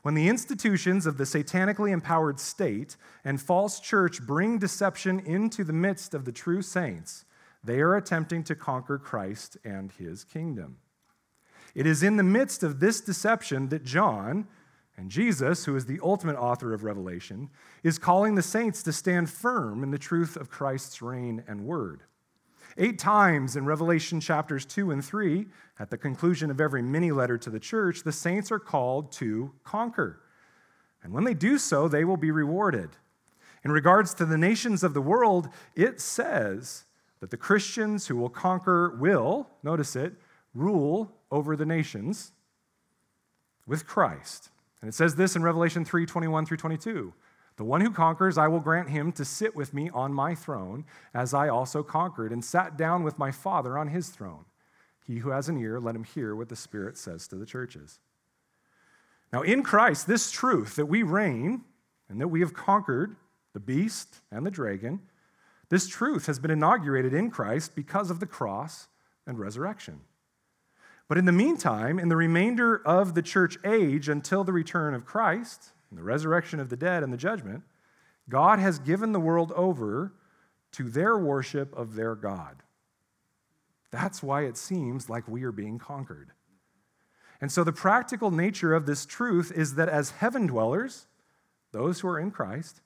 [0.03, 5.73] When the institutions of the satanically empowered state and false church bring deception into the
[5.73, 7.25] midst of the true saints,
[7.63, 10.79] they are attempting to conquer Christ and his kingdom.
[11.75, 14.47] It is in the midst of this deception that John,
[14.97, 17.51] and Jesus, who is the ultimate author of Revelation,
[17.83, 22.03] is calling the saints to stand firm in the truth of Christ's reign and word.
[22.77, 25.47] Eight times in Revelation chapters 2 and 3,
[25.79, 29.53] at the conclusion of every mini letter to the church, the saints are called to
[29.65, 30.21] conquer.
[31.03, 32.91] And when they do so, they will be rewarded.
[33.65, 36.85] In regards to the nations of the world, it says
[37.21, 40.15] that the Christians who will conquer will, notice it,
[40.55, 42.33] rule over the nations
[43.67, 44.51] with Christ.
[44.81, 47.13] And it says this in Revelation 3 21 through 22.
[47.57, 50.87] The one who conquers, I will grant him to sit with me on my throne,
[51.13, 54.47] as I also conquered and sat down with my Father on his throne.
[55.07, 57.99] He who has an ear, let him hear what the Spirit says to the churches.
[59.33, 61.63] Now, in Christ, this truth that we reign
[62.09, 63.15] and that we have conquered
[63.53, 65.01] the beast and the dragon,
[65.71, 68.89] this truth has been inaugurated in Christ because of the cross
[69.27, 70.01] and resurrection.
[71.09, 75.07] But in the meantime, in the remainder of the church age until the return of
[75.07, 77.63] Christ and the resurrection of the dead and the judgment,
[78.29, 80.13] God has given the world over
[80.73, 82.63] to their worship of their God.
[83.91, 86.31] That's why it seems like we are being conquered.
[87.41, 91.07] And so, the practical nature of this truth is that as heaven dwellers,
[91.73, 92.83] those who are in Christ,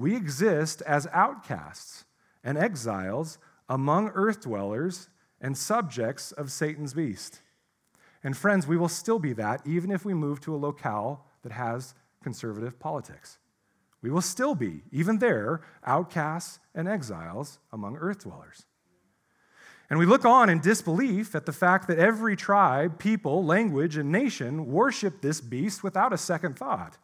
[0.00, 2.04] we exist as outcasts
[2.42, 3.38] and exiles
[3.68, 5.10] among earth dwellers
[5.42, 7.42] and subjects of Satan's beast.
[8.24, 11.52] And friends, we will still be that even if we move to a locale that
[11.52, 13.38] has conservative politics.
[14.00, 18.64] We will still be, even there, outcasts and exiles among earth dwellers.
[19.90, 24.10] And we look on in disbelief at the fact that every tribe, people, language, and
[24.10, 26.96] nation worship this beast without a second thought.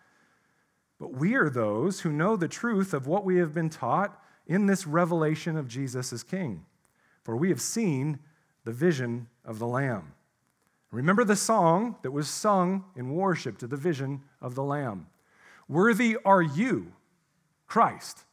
[0.99, 4.67] But we are those who know the truth of what we have been taught in
[4.67, 6.65] this revelation of Jesus as King.
[7.23, 8.19] For we have seen
[8.65, 10.13] the vision of the Lamb.
[10.91, 15.07] Remember the song that was sung in worship to the vision of the Lamb.
[15.69, 16.93] Worthy are you,
[17.67, 18.25] Christ,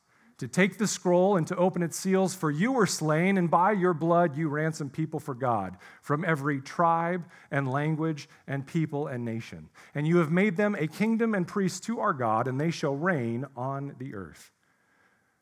[0.43, 3.71] to take the scroll and to open its seals, for you were slain, and by
[3.71, 9.23] your blood you ransomed people for God from every tribe and language and people and
[9.23, 9.69] nation.
[9.95, 12.93] And you have made them a kingdom and priests to our God, and they shall
[12.93, 14.51] reign on the earth.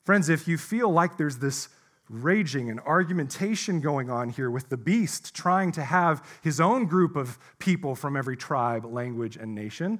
[0.03, 1.69] Friends, if you feel like there's this
[2.07, 7.15] raging and argumentation going on here with the beast trying to have his own group
[7.15, 9.99] of people from every tribe, language, and nation,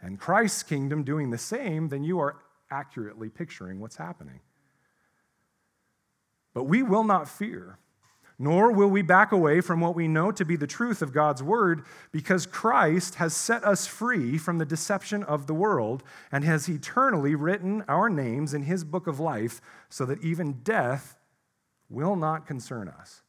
[0.00, 2.36] and Christ's kingdom doing the same, then you are
[2.70, 4.40] accurately picturing what's happening.
[6.54, 7.78] But we will not fear,
[8.38, 11.42] nor will we back away from what we know to be the truth of God's
[11.42, 16.68] word, because Christ has set us free from the deception of the world and has
[16.68, 21.16] eternally written our names in his book of life so that even death
[21.88, 23.22] will not concern us.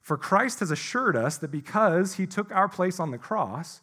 [0.00, 3.80] For Christ has assured us that because he took our place on the cross,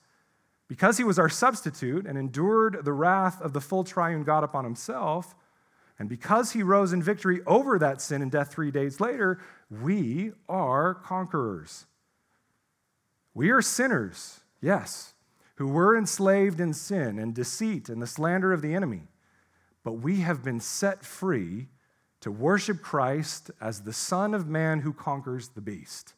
[0.72, 4.64] because he was our substitute and endured the wrath of the full triune God upon
[4.64, 5.36] himself,
[6.00, 10.32] and because he rose in victory over that sin and death three days later, we
[10.48, 11.88] are conquerors.
[13.34, 15.14] We are sinners, yes,
[15.56, 19.10] who were enslaved in sin and deceit and the slander of the enemy,
[19.84, 21.68] but we have been set free
[22.22, 26.14] to worship Christ as the Son of Man who conquers the beast.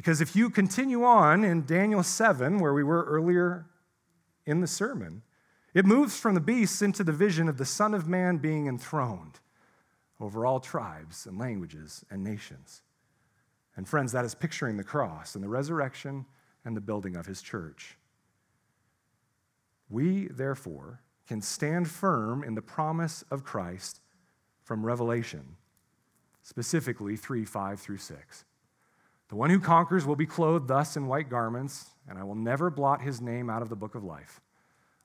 [0.00, 3.66] Because if you continue on in Daniel 7, where we were earlier
[4.46, 5.20] in the sermon,
[5.74, 9.40] it moves from the beasts into the vision of the Son of Man being enthroned
[10.18, 12.80] over all tribes and languages and nations.
[13.76, 16.24] And friends, that is picturing the cross and the resurrection
[16.64, 17.98] and the building of his church.
[19.90, 24.00] We, therefore, can stand firm in the promise of Christ
[24.62, 25.56] from Revelation,
[26.42, 28.46] specifically 3 5 through 6.
[29.30, 32.68] The one who conquers will be clothed thus in white garments, and I will never
[32.68, 34.40] blot his name out of the book of life.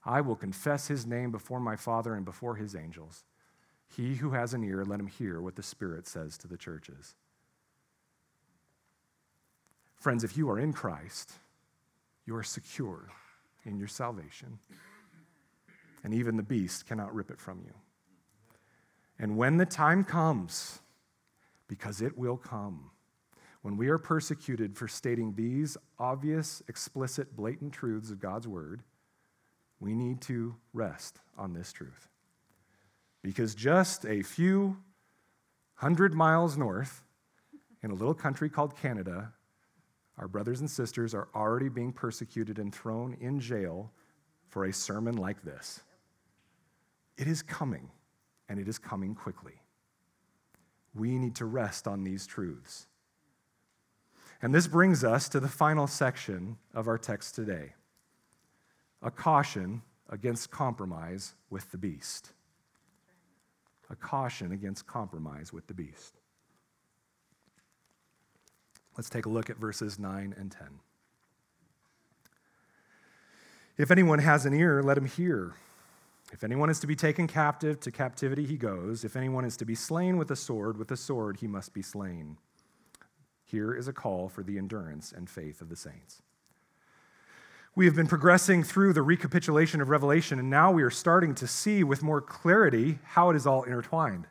[0.04, 3.24] I will confess his name before my Father and before his angels.
[3.88, 7.14] He who has an ear, let him hear what the Spirit says to the churches.
[9.96, 11.34] Friends, if you are in Christ,
[12.26, 13.10] you are secure
[13.64, 14.58] in your salvation,
[16.04, 17.74] and even the beast cannot rip it from you.
[19.20, 20.80] And when the time comes,
[21.68, 22.90] because it will come,
[23.66, 28.84] when we are persecuted for stating these obvious, explicit, blatant truths of God's word,
[29.80, 32.08] we need to rest on this truth.
[33.24, 34.78] Because just a few
[35.74, 37.04] hundred miles north,
[37.82, 39.34] in a little country called Canada,
[40.20, 43.92] our brothers and sisters are already being persecuted and thrown in jail
[44.48, 45.82] for a sermon like this.
[47.18, 47.90] It is coming
[48.48, 49.60] and it is coming quickly.
[50.94, 52.86] We need to rest on these truths.
[54.42, 57.74] And this brings us to the final section of our text today
[59.02, 62.32] a caution against compromise with the beast.
[63.90, 66.16] A caution against compromise with the beast.
[68.98, 70.68] Let's take a look at verses 9 and 10.
[73.78, 75.54] If anyone has an ear, let him hear.
[76.32, 79.04] If anyone is to be taken captive, to captivity he goes.
[79.04, 81.82] If anyone is to be slain with a sword, with a sword he must be
[81.82, 82.38] slain.
[83.56, 86.22] Here is a call for the endurance and faith of the saints.
[87.74, 91.48] We have been progressing through the recapitulation of Revelation, and now we are starting to
[91.48, 94.28] see with more clarity how it is all intertwined.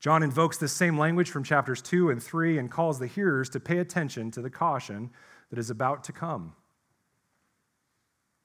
[0.00, 3.60] John invokes this same language from chapters 2 and 3 and calls the hearers to
[3.60, 5.10] pay attention to the caution
[5.50, 6.56] that is about to come.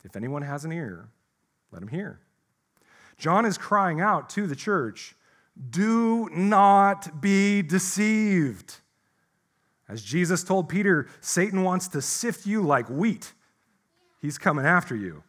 [0.03, 1.09] If anyone has an ear,
[1.71, 2.19] let him hear.
[3.17, 5.15] John is crying out to the church
[5.71, 8.81] do not be deceived.
[9.89, 13.33] As Jesus told Peter, Satan wants to sift you like wheat.
[14.21, 15.23] He's coming after you.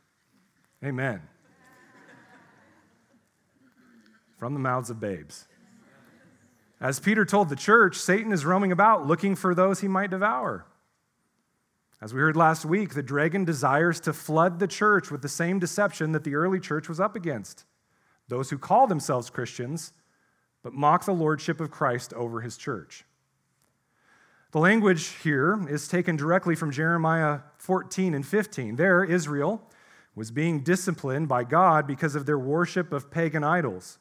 [0.85, 1.23] Amen.
[4.37, 5.47] From the mouths of babes.
[6.81, 10.65] As Peter told the church, Satan is roaming about looking for those he might devour.
[12.01, 15.59] As we heard last week, the dragon desires to flood the church with the same
[15.59, 17.65] deception that the early church was up against
[18.29, 19.95] those who call themselves Christians,
[20.63, 23.05] but mock the lordship of Christ over his church.
[24.51, 28.77] The language here is taken directly from Jeremiah 14 and 15.
[28.77, 29.61] There, Israel
[30.15, 33.99] was being disciplined by God because of their worship of pagan idols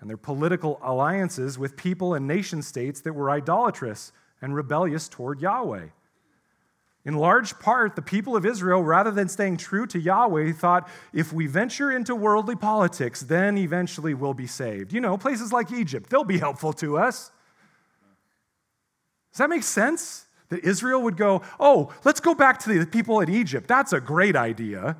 [0.00, 5.42] and their political alliances with people and nation states that were idolatrous and rebellious toward
[5.42, 5.88] Yahweh.
[7.04, 11.30] In large part, the people of Israel, rather than staying true to Yahweh, thought if
[11.30, 14.94] we venture into worldly politics, then eventually we'll be saved.
[14.94, 17.30] You know, places like Egypt, they'll be helpful to us.
[19.32, 20.26] Does that make sense?
[20.48, 23.68] That Israel would go, oh, let's go back to the people in Egypt.
[23.68, 24.96] That's a great idea.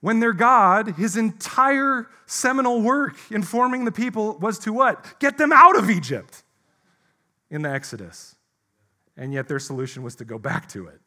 [0.00, 5.18] When their God, his entire seminal work in forming the people was to what?
[5.18, 6.44] Get them out of Egypt
[7.50, 8.36] in the Exodus.
[9.16, 11.00] And yet their solution was to go back to it.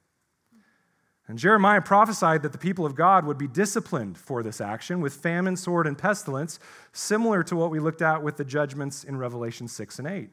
[1.27, 5.13] And Jeremiah prophesied that the people of God would be disciplined for this action with
[5.13, 6.59] famine, sword, and pestilence,
[6.91, 10.29] similar to what we looked at with the judgments in Revelation 6 and 8.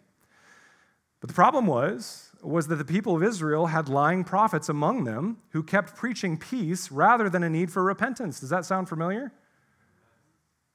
[1.21, 5.39] But the problem was, was that the people of Israel had lying prophets among them
[5.51, 8.39] who kept preaching peace rather than a need for repentance.
[8.41, 9.33] Does that sound familiar?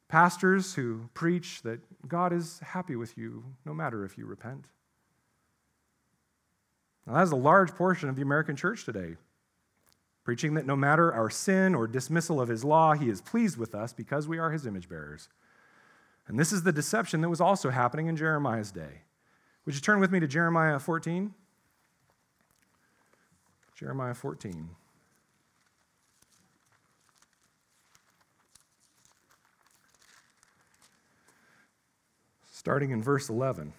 [0.10, 4.66] Pastors who preach that God is happy with you no matter if you repent.
[7.08, 9.16] Now, that is a large portion of the American church today,
[10.24, 13.74] preaching that no matter our sin or dismissal of his law, he is pleased with
[13.74, 15.30] us because we are his image bearers.
[16.28, 19.02] And this is the deception that was also happening in Jeremiah's day.
[19.66, 21.34] Would you turn with me to Jeremiah 14?
[23.76, 24.70] Jeremiah 14.
[32.52, 33.74] Starting in verse 11.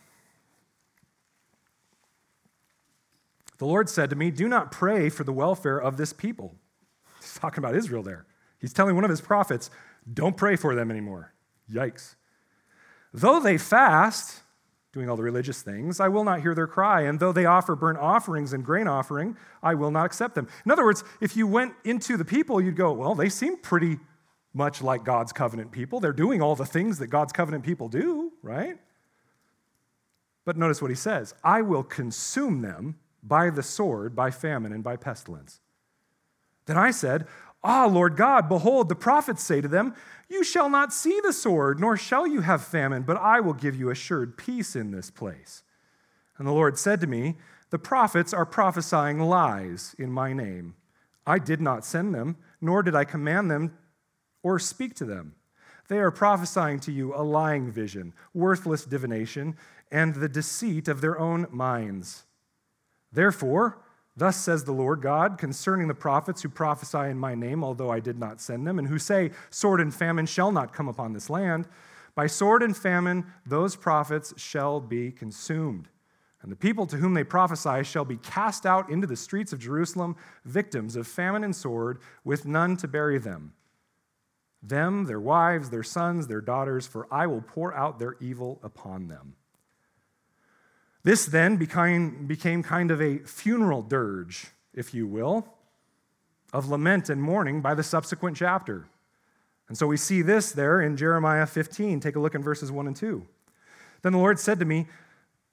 [3.59, 6.57] The Lord said to me, Do not pray for the welfare of this people.
[7.21, 8.27] He's talking about Israel there.
[8.59, 9.71] He's telling one of his prophets,
[10.13, 11.33] Don't pray for them anymore.
[11.73, 12.15] Yikes.
[13.13, 14.43] Though they fast,
[14.95, 17.03] doing all the religious things, I will not hear their cry.
[17.03, 20.49] And though they offer burnt offerings and grain offering, I will not accept them.
[20.65, 23.99] In other words, if you went into the people, you'd go, well, they seem pretty
[24.55, 25.99] much like God's covenant people.
[25.99, 28.79] They're doing all the things that God's covenant people do, right?
[30.45, 34.85] But notice what he says I will consume them by the sword, by famine, and
[34.85, 35.61] by pestilence.
[36.67, 37.27] Then I said,
[37.65, 39.95] Ah, Lord God, behold, the prophets say to them,
[40.29, 43.75] You shall not see the sword, nor shall you have famine, but I will give
[43.75, 45.63] you assured peace in this place.
[46.37, 47.37] And the Lord said to me,
[47.71, 50.75] The prophets are prophesying lies in my name.
[51.27, 53.79] I did not send them, nor did I command them
[54.43, 55.35] or speak to them.
[55.89, 59.57] They are prophesying to you a lying vision, worthless divination,
[59.91, 62.25] and the deceit of their own minds.
[63.13, 63.79] Therefore,
[64.17, 68.01] Thus says the Lord God concerning the prophets who prophesy in my name, although I
[68.01, 71.29] did not send them, and who say, Sword and famine shall not come upon this
[71.29, 71.67] land.
[72.15, 75.89] By sword and famine, those prophets shall be consumed.
[76.43, 79.59] And the people to whom they prophesy shall be cast out into the streets of
[79.59, 83.55] Jerusalem, victims of famine and sword, with none to bury them.
[84.63, 89.09] Them, their wives, their sons, their daughters, for I will pour out their evil upon
[89.09, 89.35] them.
[91.05, 95.47] This then became, became kind of a funeral dirge, if you will,
[96.53, 98.87] of lament and mourning by the subsequent chapter.
[99.69, 102.01] And so we see this there in Jeremiah 15.
[102.01, 103.25] Take a look in verses 1 and 2.
[104.03, 104.87] Then the Lord said to me,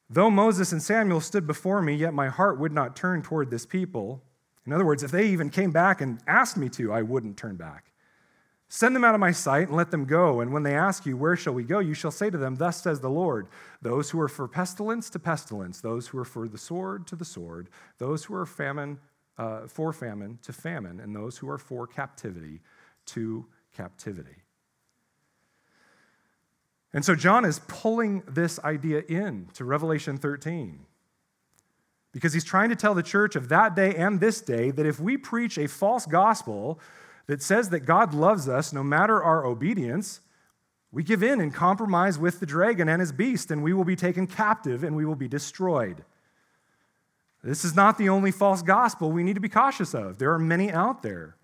[0.10, 3.66] Though Moses and Samuel stood before me, yet my heart would not turn toward this
[3.66, 4.22] people.
[4.66, 7.56] In other words, if they even came back and asked me to, I wouldn't turn
[7.56, 7.91] back.
[8.74, 10.40] Send them out of my sight and let them go.
[10.40, 11.80] And when they ask you, Where shall we go?
[11.80, 13.48] you shall say to them, Thus says the Lord
[13.82, 17.26] those who are for pestilence to pestilence, those who are for the sword to the
[17.26, 17.68] sword,
[17.98, 18.98] those who are famine,
[19.38, 22.62] uh, for famine to famine, and those who are for captivity
[23.08, 23.46] to
[23.76, 24.38] captivity.
[26.94, 30.80] And so John is pulling this idea in to Revelation 13
[32.14, 34.98] because he's trying to tell the church of that day and this day that if
[34.98, 36.80] we preach a false gospel,
[37.28, 40.22] that says that God loves us no matter our obedience,
[40.92, 43.96] we give in and compromise with the dragon and his beast, and we will be
[43.96, 46.04] taken captive and we will be destroyed.
[47.44, 50.20] This is not the only false gospel we need to be cautious of.
[50.20, 51.38] There are many out there.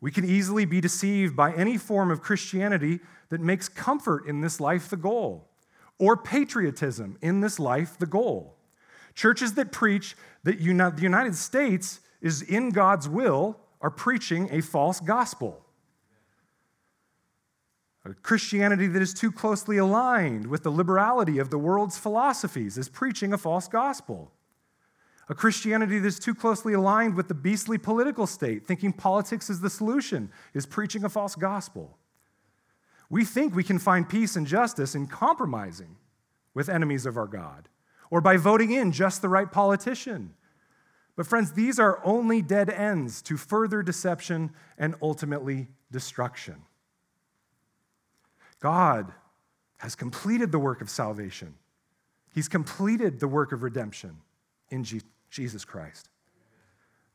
[0.00, 4.60] We can easily be deceived by any form of Christianity that makes comfort in this
[4.60, 5.48] life the goal,
[5.98, 8.56] or patriotism in this life the goal.
[9.14, 15.00] Churches that preach that the United States is in God's will are preaching a false
[15.00, 15.64] gospel.
[18.04, 22.88] A Christianity that is too closely aligned with the liberality of the world's philosophies is
[22.88, 24.32] preaching a false gospel.
[25.28, 29.60] A Christianity that is too closely aligned with the beastly political state, thinking politics is
[29.60, 31.98] the solution, is preaching a false gospel.
[33.10, 35.96] We think we can find peace and justice in compromising
[36.54, 37.68] with enemies of our God
[38.10, 40.34] or by voting in just the right politician
[41.20, 46.62] but, friends, these are only dead ends to further deception and ultimately destruction.
[48.58, 49.12] God
[49.76, 51.56] has completed the work of salvation,
[52.32, 54.16] He's completed the work of redemption
[54.70, 54.82] in
[55.28, 56.08] Jesus Christ.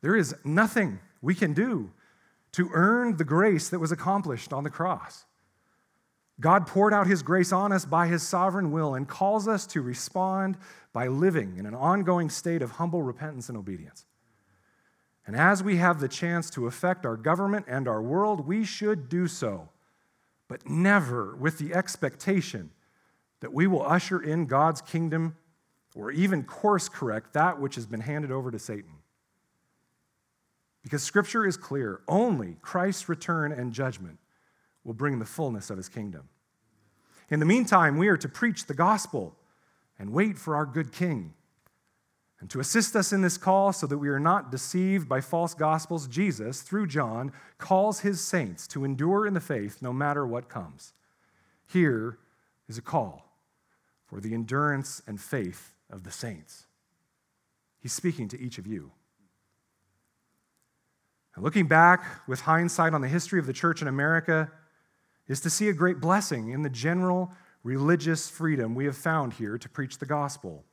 [0.02, 1.90] There is nothing we can do
[2.52, 5.24] to earn the grace that was accomplished on the cross.
[6.40, 9.80] God poured out his grace on us by his sovereign will and calls us to
[9.80, 10.58] respond
[10.92, 14.04] by living in an ongoing state of humble repentance and obedience.
[15.26, 19.08] And as we have the chance to affect our government and our world, we should
[19.08, 19.70] do so,
[20.46, 22.70] but never with the expectation
[23.40, 25.36] that we will usher in God's kingdom
[25.94, 28.90] or even course correct that which has been handed over to Satan.
[30.82, 34.18] Because scripture is clear only Christ's return and judgment
[34.86, 36.28] will bring the fullness of his kingdom.
[37.28, 39.36] In the meantime, we are to preach the gospel
[39.98, 41.34] and wait for our good king.
[42.38, 45.54] And to assist us in this call so that we are not deceived by false
[45.54, 50.48] gospels, Jesus, through John, calls his saints to endure in the faith no matter what
[50.48, 50.92] comes.
[51.66, 52.18] Here
[52.68, 53.26] is a call
[54.04, 56.66] for the endurance and faith of the saints.
[57.80, 58.92] He's speaking to each of you.
[61.34, 64.50] And looking back with hindsight on the history of the church in America
[65.28, 69.58] is to see a great blessing in the general religious freedom we have found here
[69.58, 70.64] to preach the gospel.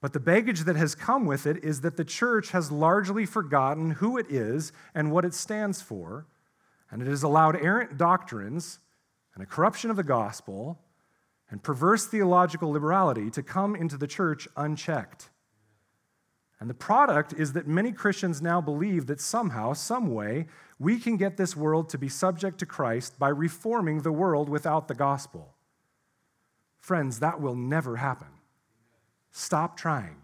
[0.00, 3.92] But the baggage that has come with it is that the church has largely forgotten
[3.92, 6.26] who it is and what it stands for,
[6.90, 8.78] and it has allowed errant doctrines
[9.34, 10.78] and a corruption of the gospel
[11.50, 15.30] and perverse theological liberality to come into the church unchecked.
[16.60, 20.46] And the product is that many Christians now believe that somehow, some way,
[20.78, 24.88] we can get this world to be subject to Christ by reforming the world without
[24.88, 25.54] the gospel.
[26.78, 28.28] Friends, that will never happen.
[29.30, 30.16] Stop trying.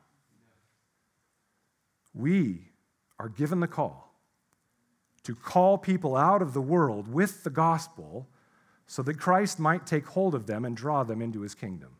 [2.13, 2.71] We
[3.19, 4.13] are given the call
[5.25, 8.29] to call people out of the world with the gospel
[8.87, 11.97] so that Christ might take hold of them and draw them into his kingdom.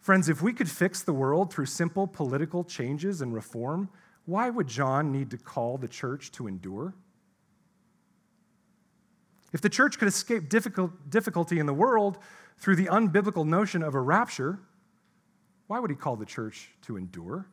[0.00, 3.90] Friends, if we could fix the world through simple political changes and reform,
[4.24, 6.94] why would John need to call the church to endure?
[9.52, 12.18] If the church could escape difficulty in the world
[12.56, 14.60] through the unbiblical notion of a rapture,
[15.66, 17.46] why would he call the church to endure?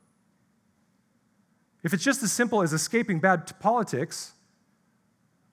[1.83, 4.33] If it's just as simple as escaping bad politics,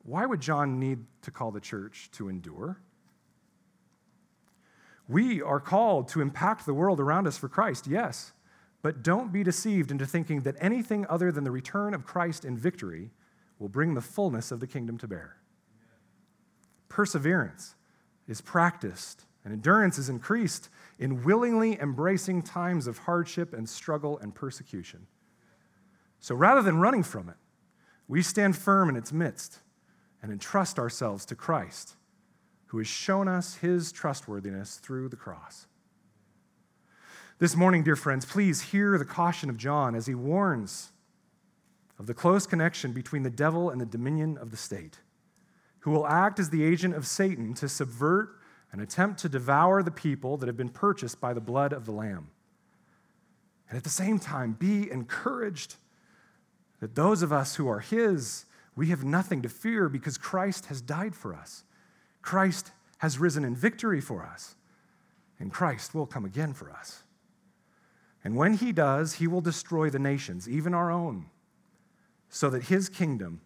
[0.04, 2.78] why would John need to call the church to endure?
[5.08, 8.32] We are called to impact the world around us for Christ, yes,
[8.82, 12.56] but don't be deceived into thinking that anything other than the return of Christ in
[12.56, 13.10] victory
[13.58, 15.36] will bring the fullness of the kingdom to bear.
[16.88, 17.74] Perseverance
[18.26, 24.34] is practiced, and endurance is increased in willingly embracing times of hardship and struggle and
[24.34, 25.06] persecution.
[26.20, 27.36] So rather than running from it,
[28.08, 29.60] we stand firm in its midst
[30.22, 31.96] and entrust ourselves to Christ
[32.74, 35.68] who has shown us his trustworthiness through the cross.
[37.38, 40.90] This morning, dear friends, please hear the caution of John as he warns
[42.00, 44.98] of the close connection between the devil and the dominion of the state,
[45.80, 48.40] who will act as the agent of Satan to subvert
[48.72, 51.92] and attempt to devour the people that have been purchased by the blood of the
[51.92, 52.26] Lamb.
[53.68, 55.76] And at the same time, be encouraged
[56.80, 60.80] that those of us who are his, we have nothing to fear because Christ has
[60.80, 61.62] died for us.
[62.24, 64.56] Christ has risen in victory for us,
[65.38, 67.02] and Christ will come again for us.
[68.24, 71.26] And when he does, he will destroy the nations, even our own,
[72.30, 73.42] so that his kingdom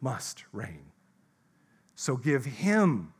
[0.00, 0.92] must reign.
[1.96, 3.12] So give him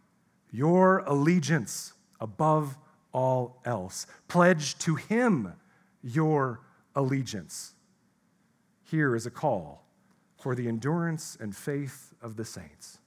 [0.52, 2.78] your allegiance above
[3.12, 4.06] all else.
[4.28, 5.52] Pledge to him
[6.00, 6.60] your
[6.94, 7.74] allegiance.
[8.84, 9.84] Here is a call
[10.38, 12.98] for the endurance and faith of the saints.